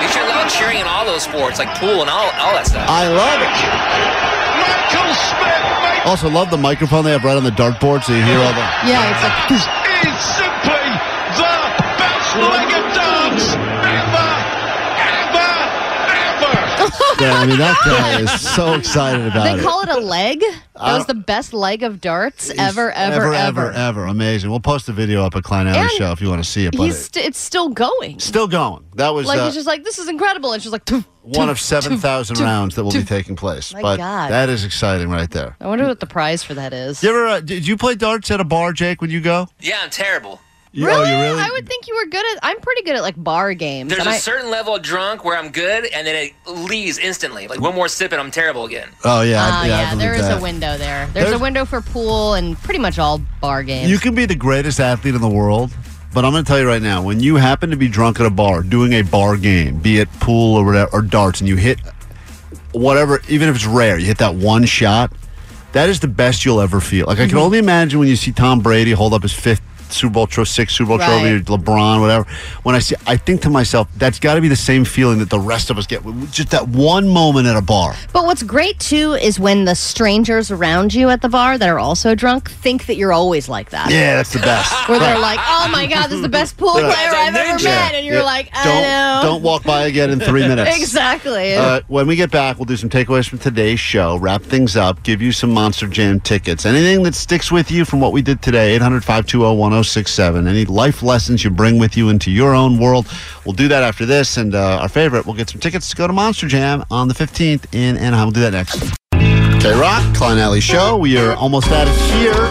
You 0.00 0.08
should 0.14 0.24
love 0.30 0.48
cheering 0.48 0.78
in 0.80 0.86
all 0.86 1.04
those 1.04 1.24
sports, 1.26 1.58
like 1.58 1.68
pool 1.76 2.00
and 2.00 2.08
all, 2.08 2.30
all 2.40 2.54
that 2.56 2.64
stuff. 2.70 2.86
I 2.88 3.10
love 3.10 3.42
it. 3.44 4.37
Michael 4.58 5.14
Smith 5.14 6.06
Also, 6.06 6.28
love 6.28 6.50
the 6.50 6.58
microphone 6.58 7.04
they 7.04 7.12
have 7.12 7.24
right 7.24 7.36
on 7.36 7.44
the 7.44 7.50
dartboard, 7.50 8.02
so 8.04 8.12
you 8.12 8.22
hear 8.22 8.38
all 8.38 8.52
the. 8.52 8.66
Yeah, 8.86 9.48
it's 9.48 9.66
like. 10.38 10.47
Yeah, 17.20 17.32
I 17.34 17.46
mean, 17.46 17.58
that 17.58 17.76
guy 17.84 18.20
is 18.20 18.40
so 18.40 18.74
excited 18.74 19.26
about 19.26 19.46
it. 19.48 19.56
They 19.56 19.62
call 19.64 19.82
it 19.82 19.88
a 19.88 19.98
leg. 19.98 20.40
I 20.76 20.90
That 20.92 20.98
was 20.98 21.06
the 21.06 21.14
best 21.14 21.52
leg 21.52 21.82
of 21.82 22.00
darts 22.00 22.48
ever, 22.56 22.92
ever, 22.92 22.92
ever, 22.92 23.34
ever. 23.34 23.34
ever, 23.34 23.72
ever. 23.72 24.06
Amazing. 24.06 24.50
We'll 24.50 24.60
post 24.60 24.88
a 24.88 24.92
video 24.92 25.24
up 25.24 25.34
at 25.34 25.42
Klein 25.42 25.66
Ally 25.66 25.80
And 25.80 25.90
Show 25.90 26.12
if 26.12 26.20
you 26.20 26.28
want 26.28 26.44
to 26.44 26.48
see 26.48 26.66
it. 26.66 26.76
But 26.76 26.84
He's 26.84 26.94
it- 26.96 27.14
st- 27.14 27.26
it's 27.26 27.38
still 27.38 27.70
going. 27.70 28.20
still 28.20 28.46
going. 28.46 28.84
That 28.94 29.14
was 29.14 29.26
Like 29.26 29.40
uh, 29.40 29.46
he's 29.46 29.54
just 29.54 29.66
like 29.66 29.82
this 29.82 29.98
is 29.98 30.08
incredible, 30.08 30.52
and 30.52 30.62
she's 30.62 30.70
like, 30.70 30.84
"Toof, 30.84 31.04
one 31.22 31.48
toof, 31.48 31.56
of 31.56 31.60
7,000 31.60 32.36
toof, 32.36 32.44
rounds 32.44 32.76
that 32.76 32.84
will 32.84 32.92
be 32.92 32.98
toof." 33.00 33.08
taking 33.08 33.34
place. 33.34 33.74
My 33.74 33.82
but 33.82 33.96
God. 33.96 34.30
that 34.30 34.48
is 34.48 34.64
exciting 34.64 35.10
right 35.10 35.30
there. 35.30 35.56
I 35.60 35.66
wonder 35.66 35.86
what 35.88 35.98
the 35.98 36.06
prize 36.06 36.44
for 36.44 36.54
that 36.54 36.72
is. 36.72 37.02
You 37.02 37.08
ever, 37.10 37.26
uh, 37.26 37.40
did 37.40 37.66
you 37.66 37.76
play 37.76 37.96
darts 37.96 38.30
at 38.30 38.38
a 38.40 38.44
bar, 38.44 38.72
Jake, 38.72 39.00
when 39.00 39.10
you 39.10 39.20
go? 39.20 39.48
Yeah, 39.60 39.78
I'm 39.82 39.90
terrible. 39.90 40.40
You, 40.72 40.86
really? 40.86 41.10
Oh, 41.10 41.16
you 41.16 41.22
really? 41.22 41.40
I 41.40 41.48
would 41.50 41.66
think 41.66 41.86
you 41.88 41.94
were 41.96 42.06
good 42.06 42.24
at. 42.36 42.38
I'm 42.42 42.60
pretty 42.60 42.82
good 42.82 42.94
at 42.96 43.02
like 43.02 43.14
bar 43.22 43.54
games. 43.54 43.88
There's 43.88 44.00
and 44.00 44.08
a 44.08 44.12
I- 44.12 44.18
certain 44.18 44.50
level 44.50 44.76
of 44.76 44.82
drunk 44.82 45.24
where 45.24 45.36
I'm 45.36 45.50
good, 45.50 45.86
and 45.86 46.06
then 46.06 46.14
it 46.14 46.32
leaves 46.46 46.98
instantly. 46.98 47.48
Like 47.48 47.60
one 47.60 47.74
more 47.74 47.88
sip, 47.88 48.12
and 48.12 48.20
I'm 48.20 48.30
terrible 48.30 48.66
again. 48.66 48.88
Oh, 49.04 49.22
yeah. 49.22 49.36
Ah, 49.40 49.64
yeah, 49.64 49.74
I 49.74 49.80
yeah, 49.80 49.90
believe 49.90 49.98
there 50.02 50.14
is 50.14 50.22
that. 50.28 50.38
a 50.38 50.42
window 50.42 50.76
there. 50.76 51.06
There's, 51.06 51.14
There's- 51.26 51.32
a 51.32 51.42
window 51.42 51.64
for 51.64 51.80
pool 51.80 52.34
and 52.34 52.56
pretty 52.58 52.80
much 52.80 52.98
all 52.98 53.18
bar 53.40 53.62
games. 53.62 53.90
You 53.90 53.98
can 53.98 54.14
be 54.14 54.26
the 54.26 54.34
greatest 54.34 54.78
athlete 54.78 55.14
in 55.14 55.20
the 55.22 55.28
world, 55.28 55.70
but 56.12 56.24
I'm 56.26 56.32
going 56.32 56.44
to 56.44 56.48
tell 56.48 56.58
you 56.58 56.66
right 56.68 56.82
now, 56.82 57.02
when 57.02 57.20
you 57.20 57.36
happen 57.36 57.70
to 57.70 57.76
be 57.76 57.88
drunk 57.88 58.20
at 58.20 58.26
a 58.26 58.30
bar 58.30 58.62
doing 58.62 58.92
a 58.92 59.02
bar 59.02 59.36
game, 59.38 59.78
be 59.78 59.98
it 60.00 60.08
pool 60.20 60.56
or 60.56 60.64
whatever, 60.66 60.90
or 60.92 61.00
darts, 61.02 61.40
and 61.40 61.48
you 61.48 61.56
hit 61.56 61.78
whatever, 62.72 63.20
even 63.28 63.48
if 63.48 63.56
it's 63.56 63.66
rare, 63.66 63.98
you 63.98 64.06
hit 64.06 64.18
that 64.18 64.34
one 64.34 64.64
shot, 64.66 65.12
that 65.72 65.88
is 65.88 66.00
the 66.00 66.08
best 66.08 66.44
you'll 66.44 66.60
ever 66.60 66.80
feel. 66.80 67.06
Like 67.06 67.18
I 67.18 67.26
can 67.26 67.36
Mhm. 67.38 67.42
only 67.42 67.58
imagine 67.58 67.98
when 67.98 68.08
you 68.08 68.16
see 68.16 68.32
Tom 68.32 68.60
Brady 68.60 68.92
hold 68.92 69.14
up 69.14 69.22
his 69.22 69.32
fifth 69.32 69.62
Super 69.92 70.12
Bowl 70.14 70.26
trophy, 70.26 70.48
six 70.50 70.74
Super 70.76 70.88
Bowl 70.88 70.98
trophy. 70.98 71.40
LeBron, 71.40 72.00
whatever. 72.00 72.26
When 72.62 72.74
I 72.74 72.78
see, 72.78 72.96
I 73.06 73.16
think 73.16 73.42
to 73.42 73.50
myself, 73.50 73.88
that's 73.96 74.18
got 74.18 74.34
to 74.34 74.40
be 74.40 74.48
the 74.48 74.56
same 74.56 74.84
feeling 74.84 75.18
that 75.18 75.30
the 75.30 75.40
rest 75.40 75.70
of 75.70 75.78
us 75.78 75.86
get. 75.86 76.02
Just 76.30 76.50
that 76.50 76.68
one 76.68 77.08
moment 77.08 77.46
at 77.46 77.56
a 77.56 77.62
bar. 77.62 77.94
But 78.12 78.24
what's 78.24 78.42
great 78.42 78.78
too 78.78 79.12
is 79.14 79.38
when 79.40 79.64
the 79.64 79.74
strangers 79.74 80.50
around 80.50 80.94
you 80.94 81.08
at 81.08 81.22
the 81.22 81.28
bar 81.28 81.58
that 81.58 81.68
are 81.68 81.78
also 81.78 82.14
drunk 82.14 82.50
think 82.50 82.86
that 82.86 82.96
you're 82.96 83.12
always 83.12 83.48
like 83.48 83.70
that. 83.70 83.90
Yeah, 83.90 84.16
that's 84.16 84.32
the 84.32 84.38
best. 84.40 84.72
Where 84.88 84.98
they're 84.98 85.18
like, 85.18 85.38
"Oh 85.42 85.68
my 85.70 85.86
god, 85.86 86.06
this 86.08 86.16
is 86.16 86.22
the 86.22 86.28
best 86.28 86.56
pool 86.56 86.72
player 86.72 86.88
I've 86.92 87.34
ever 87.34 87.58
Yeah. 87.62 87.68
met," 87.70 87.94
and 87.94 88.06
you're 88.06 88.16
Yeah. 88.16 88.22
like, 88.22 88.50
"I 88.54 88.64
don't, 88.64 88.82
know." 88.82 89.20
Don't 89.32 89.42
walk 89.42 89.64
by 89.64 89.86
again 89.86 90.10
in 90.10 90.20
three 90.20 90.46
minutes. 90.48 90.76
exactly. 90.78 91.54
Uh, 91.54 91.80
when 91.88 92.06
we 92.06 92.16
get 92.16 92.30
back, 92.30 92.58
we'll 92.58 92.64
do 92.64 92.76
some 92.76 92.88
takeaways 92.90 93.28
from 93.28 93.38
today's 93.38 93.80
show, 93.80 94.16
wrap 94.16 94.42
things 94.42 94.76
up, 94.76 95.02
give 95.02 95.20
you 95.22 95.32
some 95.32 95.50
Monster 95.50 95.86
Jam 95.86 96.20
tickets. 96.20 96.66
Anything 96.66 97.02
that 97.04 97.14
sticks 97.14 97.50
with 97.52 97.70
you 97.70 97.84
from 97.84 98.00
what 98.00 98.12
we 98.12 98.22
did 98.22 98.42
today, 98.42 98.74
800 98.74 99.04
520 99.04 99.77
1067. 99.78 100.48
Any 100.48 100.64
life 100.64 101.04
lessons 101.04 101.44
you 101.44 101.50
bring 101.50 101.78
with 101.78 101.96
you 101.96 102.08
into 102.08 102.32
your 102.32 102.52
own 102.52 102.78
world, 102.80 103.06
we'll 103.44 103.54
do 103.54 103.68
that 103.68 103.84
after 103.84 104.04
this. 104.04 104.36
And 104.36 104.54
uh, 104.54 104.78
our 104.80 104.88
favorite, 104.88 105.24
we'll 105.24 105.36
get 105.36 105.48
some 105.48 105.60
tickets 105.60 105.88
to 105.90 105.96
go 105.96 106.08
to 106.08 106.12
Monster 106.12 106.48
Jam 106.48 106.84
on 106.90 107.06
the 107.06 107.14
15th 107.14 107.72
in 107.72 107.96
Anaheim. 107.96 108.26
We'll 108.26 108.32
do 108.32 108.40
that 108.40 108.52
next. 108.52 108.98
KROQ, 109.62 110.16
Klein 110.16 110.38
Ally 110.38 110.58
Show. 110.58 110.96
We 110.96 111.16
are 111.16 111.34
almost 111.36 111.68
out 111.70 111.86
of 111.86 111.96
here. 112.12 112.48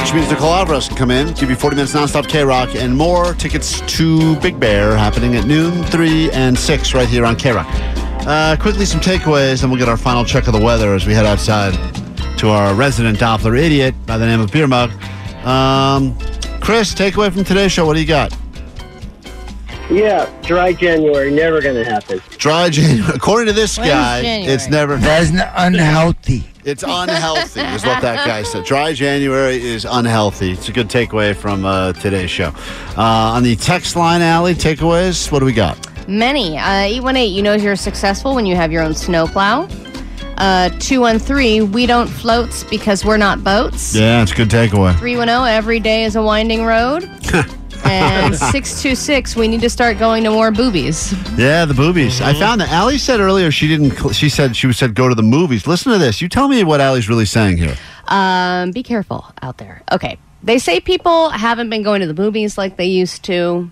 Which 0.00 0.14
means 0.14 0.28
Nicole 0.28 0.52
Alvarez 0.52 0.88
can 0.88 0.96
come 0.96 1.12
in, 1.12 1.32
give 1.34 1.48
you 1.48 1.54
40 1.54 1.76
minutes 1.76 1.94
nonstop 1.94 2.24
KROQ 2.24 2.74
and 2.74 2.96
more. 2.96 3.34
Tickets 3.34 3.80
to 3.96 4.34
Big 4.40 4.58
Bear 4.58 4.96
happening 4.96 5.36
at 5.36 5.46
noon, 5.46 5.84
3, 5.84 6.32
and 6.32 6.58
6 6.58 6.94
right 6.94 7.06
here 7.06 7.24
on 7.24 7.36
KROQ. 7.36 7.64
Uh, 8.26 8.56
quickly, 8.56 8.84
some 8.84 9.00
takeaways, 9.00 9.62
and 9.62 9.70
we'll 9.70 9.78
get 9.78 9.88
our 9.88 9.96
final 9.96 10.24
check 10.24 10.48
of 10.48 10.52
the 10.52 10.60
weather 10.60 10.92
as 10.92 11.06
we 11.06 11.14
head 11.14 11.26
outside 11.26 11.72
to 12.40 12.48
our 12.48 12.74
resident 12.74 13.18
Doppler 13.18 13.58
idiot 13.60 13.94
by 14.06 14.16
the 14.16 14.24
name 14.24 14.40
of 14.40 14.50
Beer 14.50 14.66
Mug. 14.66 14.90
Um, 15.44 16.16
Chris, 16.60 16.94
takeaway 16.94 17.32
from 17.32 17.44
today's 17.44 17.72
show. 17.72 17.86
What 17.86 17.94
do 17.94 18.00
you 18.00 18.06
got? 18.06 18.36
Yeah, 19.90 20.30
dry 20.42 20.72
January, 20.72 21.32
never 21.32 21.60
going 21.60 21.74
to 21.74 21.84
happen. 21.84 22.20
Dry 22.38 22.70
January. 22.70 23.12
According 23.12 23.46
to 23.46 23.52
this 23.52 23.76
When's 23.76 23.90
guy, 23.90 24.22
January? 24.22 24.52
it's 24.54 24.68
never. 24.68 24.96
That's 24.96 25.30
unhealthy. 25.56 26.44
It's 26.64 26.84
unhealthy, 26.86 27.60
is 27.60 27.84
what 27.84 28.02
that 28.02 28.24
guy 28.26 28.42
said. 28.44 28.64
Dry 28.64 28.92
January 28.92 29.60
is 29.60 29.86
unhealthy. 29.88 30.52
It's 30.52 30.68
a 30.68 30.72
good 30.72 30.88
takeaway 30.88 31.34
from 31.34 31.64
uh, 31.64 31.94
today's 31.94 32.30
show. 32.30 32.52
Uh, 32.96 33.32
on 33.34 33.42
the 33.42 33.56
text 33.56 33.96
line 33.96 34.20
alley, 34.20 34.54
takeaways, 34.54 35.32
what 35.32 35.38
do 35.40 35.46
we 35.46 35.54
got? 35.54 35.78
Many. 36.06 36.58
Uh, 36.58 36.82
818, 36.82 37.34
you 37.34 37.42
know 37.42 37.54
you're 37.54 37.76
successful 37.76 38.34
when 38.34 38.44
you 38.46 38.54
have 38.56 38.70
your 38.70 38.82
own 38.82 38.94
snowplow. 38.94 39.66
Uh, 40.40 40.70
213, 40.78 41.70
we 41.70 41.84
don't 41.84 42.06
floats 42.08 42.64
because 42.64 43.04
we're 43.04 43.18
not 43.18 43.44
boats. 43.44 43.94
Yeah, 43.94 44.22
it's 44.22 44.32
a 44.32 44.34
good 44.34 44.48
takeaway. 44.48 44.98
310, 44.98 45.46
every 45.54 45.80
day 45.80 46.04
is 46.04 46.16
a 46.16 46.22
winding 46.22 46.64
road. 46.64 47.04
and 47.84 48.34
626, 48.34 49.36
we 49.36 49.48
need 49.48 49.60
to 49.60 49.68
start 49.68 49.98
going 49.98 50.24
to 50.24 50.30
more 50.30 50.50
boobies. 50.50 51.12
Yeah, 51.38 51.66
the 51.66 51.74
boobies. 51.74 52.22
I 52.22 52.32
found 52.32 52.60
that 52.62 52.70
Allie 52.70 52.96
said 52.96 53.20
earlier 53.20 53.50
she 53.50 53.68
didn't. 53.68 53.90
cl- 53.92 54.12
She 54.12 54.28
said 54.30 54.56
she 54.56 54.72
said 54.72 54.94
go 54.94 55.08
to 55.10 55.14
the 55.14 55.22
movies. 55.22 55.66
Listen 55.66 55.92
to 55.92 55.98
this. 55.98 56.22
You 56.22 56.28
tell 56.28 56.48
me 56.48 56.64
what 56.64 56.80
Allie's 56.80 57.08
really 57.08 57.26
saying 57.26 57.58
here. 57.58 57.76
Um, 58.08 58.70
be 58.70 58.82
careful 58.82 59.26
out 59.42 59.58
there. 59.58 59.82
Okay. 59.92 60.18
They 60.42 60.58
say 60.58 60.80
people 60.80 61.28
haven't 61.30 61.68
been 61.68 61.82
going 61.82 62.00
to 62.00 62.06
the 62.06 62.14
movies 62.20 62.56
like 62.56 62.76
they 62.78 62.86
used 62.86 63.24
to. 63.24 63.70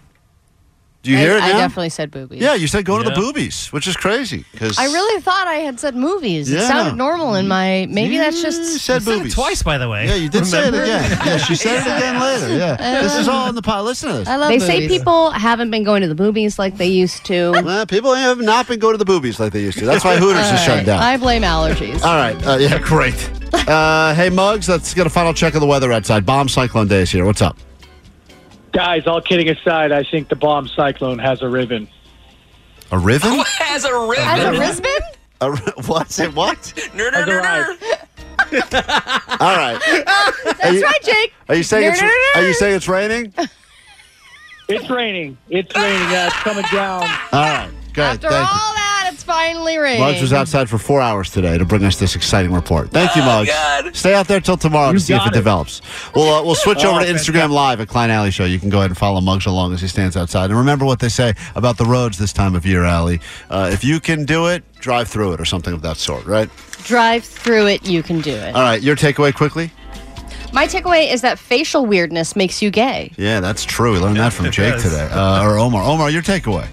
Do 1.09 1.13
you 1.15 1.19
I, 1.19 1.23
hear 1.23 1.37
it 1.39 1.43
I 1.43 1.53
now? 1.53 1.59
definitely 1.59 1.89
said 1.89 2.11
boobies. 2.11 2.41
Yeah, 2.43 2.53
you 2.53 2.67
said 2.67 2.85
go 2.85 2.99
to 2.99 3.03
the 3.05 3.11
Yeah. 3.11 3.17
boobies, 3.17 3.69
which 3.73 3.89
is 3.89 3.97
crazy 3.97 4.45
because 4.53 4.79
I 4.79 4.85
really 4.85 5.23
thought 5.23 5.47
I 5.49 5.55
had 5.57 5.81
said 5.81 5.97
movies. 5.97 6.51
It 6.51 6.57
Yeah. 6.61 6.69
sounded 6.69 6.97
normal 6.97 7.35
in 7.35 7.49
my. 7.49 7.87
Maybe 7.89 8.19
that's 8.19 8.43
just. 8.43 8.81
said 8.85 9.05
boobies 9.05 9.33
twice, 9.35 9.63
by 9.63 9.79
the 9.79 9.89
way. 9.89 10.07
Yeah, 10.07 10.17
you 10.17 10.29
did 10.29 10.47
say 10.47 10.59
it 10.69 10.73
Remember? 10.73 10.83
again. 10.85 11.19
Yeah, 11.25 11.37
she 11.39 11.55
said 11.55 11.77
it 11.77 11.81
again 11.97 12.21
later. 12.21 12.57
Yeah, 12.57 13.01
this 13.03 13.17
is 13.17 13.27
all 13.27 13.49
in 13.49 13.55
the 13.55 13.63
pot. 13.63 13.85
Listen 13.85 14.11
to 14.11 14.19
this. 14.19 14.29
I 14.29 14.37
love. 14.37 14.51
It. 14.51 14.61
They 14.61 14.67
say 14.67 14.87
people 14.89 15.31
haven't 15.31 15.71
been 15.71 15.83
going 15.85 16.03
to 16.03 16.09
the 16.09 16.23
movies 16.23 16.59
like 16.59 16.77
they 16.77 16.89
used 16.89 17.25
to. 17.25 17.53
Well, 17.53 17.87
people 17.87 18.15
have 18.15 18.39
not 18.41 18.69
been 18.69 18.79
going 18.79 18.93
to 18.93 18.99
the 18.99 19.05
boobies 19.07 19.41
like 19.41 19.53
they 19.55 19.63
used 19.63 19.79
to. 19.79 19.87
That's 19.87 20.05
why 20.05 20.17
Hooters 20.19 20.45
is 20.53 20.61
shut 20.61 20.77
right. 20.79 20.87
down. 20.87 21.03
I 21.03 21.17
blame 21.17 21.43
allergies. 21.43 22.03
All 22.05 22.17
right. 22.17 22.37
Uh, 22.47 22.59
yeah, 22.59 22.79
great. 22.79 23.31
Uh, 23.67 24.15
hey, 24.15 24.29
Muggs, 24.29 24.69
let's 24.69 24.93
get 24.93 25.07
a 25.07 25.11
final 25.11 25.33
check 25.33 25.55
of 25.55 25.61
the 25.63 25.67
weather 25.67 25.91
outside. 25.91 26.27
Bomb 26.27 26.49
cyclone 26.51 26.87
days 26.89 27.11
here. 27.11 27.25
What's 27.25 27.41
up? 27.41 27.57
Guys, 28.79 29.09
all 29.09 29.21
kidding 29.21 29.49
aside, 29.49 29.91
I 29.91 30.05
think 30.05 30.29
the 30.29 30.37
bomb 30.37 30.69
cyclone 30.69 31.19
has 31.19 31.43
a 31.43 31.49
ribbon. 31.49 31.89
A 32.93 32.99
ribbon? 32.99 33.33
Who 33.33 33.43
has 33.59 33.85
a 33.85 33.93
ribbon? 33.93 34.23
Has 34.25 34.45
a 34.45 34.83
Risbon? 34.83 35.01
A, 35.41 35.83
what's 35.83 36.21
it? 36.21 36.33
What? 36.33 36.73
Ner, 36.95 37.11
ner, 37.11 37.27
ner, 37.27 37.43
ner. 37.43 37.77
All 39.41 39.57
right. 39.57 39.81
Oh, 40.07 40.33
that's 40.45 40.73
you- 40.75 40.85
right, 40.85 41.03
Jake. 41.03 41.35
Are 41.49 41.57
you 41.57 41.65
saying 41.65 41.93
it's 41.93 42.37
Are 42.37 42.47
you 42.47 42.55
saying 42.55 42.77
it's 42.77 42.87
raining? 42.87 43.35
It's 44.69 44.89
raining. 44.89 45.37
It's 45.49 45.75
raining. 45.75 46.11
Yeah, 46.13 46.29
it's 46.29 46.37
coming 46.37 46.65
down. 46.73 47.03
All 47.33 47.41
right. 47.41 47.71
Good. 47.95 48.03
After 48.25 48.29
all 48.29 48.33
Thank 48.33 48.49
you. 48.49 48.59
that, 48.61 48.85
it's 48.85 48.88
finally 49.29 49.77
raining. 49.79 50.01
Muggs 50.01 50.21
was 50.21 50.33
outside 50.33 50.69
for 50.69 50.79
four 50.79 51.01
hours 51.01 51.31
today 51.31 51.57
to 51.59 51.65
bring 51.65 51.85
us 51.85 51.97
this 51.99 52.17
exciting 52.17 52.53
report. 52.53 52.91
Thank 52.91 53.15
you, 53.15 53.23
Muggs. 53.23 53.51
Stay 53.97 54.15
out 54.15 54.27
there 54.27 54.41
till 54.41 54.57
tomorrow 54.57 54.93
to 54.93 54.99
see 54.99 55.13
if 55.15 55.23
it, 55.23 55.29
it. 55.29 55.33
develops. 55.35 55.83
We'll 56.15 56.29
uh, 56.33 56.43
we'll 56.43 56.55
switch 56.55 56.85
Oh, 56.85 56.97
over 56.97 57.05
to 57.05 57.13
Instagram 57.13 57.51
Live 57.51 57.81
at 57.81 57.89
Klein 57.89 58.11
Ally 58.11 58.31
Show. 58.31 58.45
You 58.47 58.59
can 58.59 58.71
go 58.71 58.79
ahead 58.79 58.91
and 58.91 58.99
follow 58.99 59.21
Muggs 59.21 59.47
along 59.47 59.75
as 59.75 59.81
he 59.83 59.87
stands 59.89 60.17
outside. 60.17 60.47
And 60.51 60.59
remember 60.59 60.85
what 60.87 60.99
they 60.99 61.09
say 61.11 61.35
about 61.55 61.77
the 61.77 61.85
roads 61.85 62.17
this 62.19 62.33
time 62.33 62.55
of 62.55 62.65
year, 62.67 62.85
Alley. 62.85 63.21
Uh, 63.51 63.71
if 63.73 63.85
you 63.85 64.01
can 64.01 64.25
do 64.25 64.47
it, 64.47 64.65
drive 64.81 65.09
through 65.09 65.35
it 65.35 65.41
or 65.41 65.45
something 65.45 65.75
of 65.75 65.83
that 65.83 65.99
sort, 65.99 66.25
right? 66.25 66.49
Drive 66.85 67.23
through 67.25 67.67
it, 67.67 67.87
you 67.87 68.03
can 68.03 68.21
do 68.21 68.33
it. 68.35 68.55
All 68.55 68.63
right, 68.63 68.81
your 68.83 68.97
takeaway 68.97 69.35
quickly. 69.35 69.71
My 70.51 70.67
takeaway 70.67 71.13
is 71.13 71.21
that 71.21 71.39
facial 71.39 71.85
weirdness 71.85 72.35
makes 72.35 72.63
you 72.63 72.71
gay. 72.71 73.13
Yeah, 73.19 73.41
that's 73.41 73.67
true. 73.67 73.93
We 73.93 73.99
learned 73.99 74.17
that 74.17 74.33
from 74.33 74.47
Jake 74.51 74.75
Yes. 74.75 74.83
today. 74.83 75.07
Uh, 75.13 75.45
or 75.45 75.59
Omar. 75.59 75.83
Omar, 75.83 76.09
your 76.09 76.23
takeaway. 76.23 76.67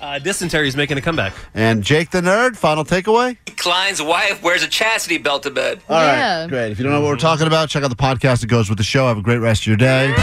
Uh, 0.00 0.18
dysentery 0.18 0.66
is 0.66 0.76
making 0.76 0.96
a 0.96 1.00
comeback. 1.02 1.34
And 1.54 1.82
Jake 1.84 2.10
the 2.10 2.22
nerd, 2.22 2.56
final 2.56 2.84
takeaway? 2.84 3.36
Klein's 3.56 4.00
wife 4.00 4.42
wears 4.42 4.62
a 4.62 4.68
chastity 4.68 5.18
belt 5.18 5.42
to 5.42 5.50
bed. 5.50 5.80
All 5.88 5.96
right, 6.00 6.46
great. 6.48 6.72
If 6.72 6.78
you 6.78 6.84
don't 6.84 6.92
know 6.92 7.02
what 7.02 7.08
we're 7.08 7.16
talking 7.16 7.46
about, 7.46 7.68
check 7.68 7.84
out 7.84 7.90
the 7.90 7.96
podcast 7.96 8.40
that 8.40 8.46
goes 8.46 8.70
with 8.70 8.78
the 8.78 8.84
show. 8.84 9.08
Have 9.08 9.18
a 9.18 9.22
great 9.22 9.38
rest 9.38 9.62
of 9.62 9.66
your 9.66 9.76
day. 9.76 10.14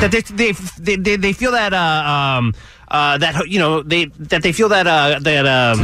That 0.00 0.10
they 0.12 0.20
they 0.20 0.52
they, 0.78 0.96
they, 0.96 1.16
they 1.16 1.32
feel 1.32 1.52
that 1.52 1.72
uh, 1.72 2.38
um 2.38 2.54
uh 2.88 3.18
that 3.18 3.48
you 3.48 3.58
know 3.58 3.82
they 3.82 4.04
that 4.04 4.42
they 4.42 4.52
feel 4.52 4.68
that 4.68 4.86
uh 4.86 5.18
that 5.20 5.46
um. 5.46 5.80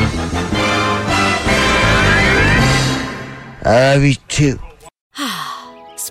I 3.67 3.95
love 3.95 4.03
you 4.03 4.15
too. 4.29 4.59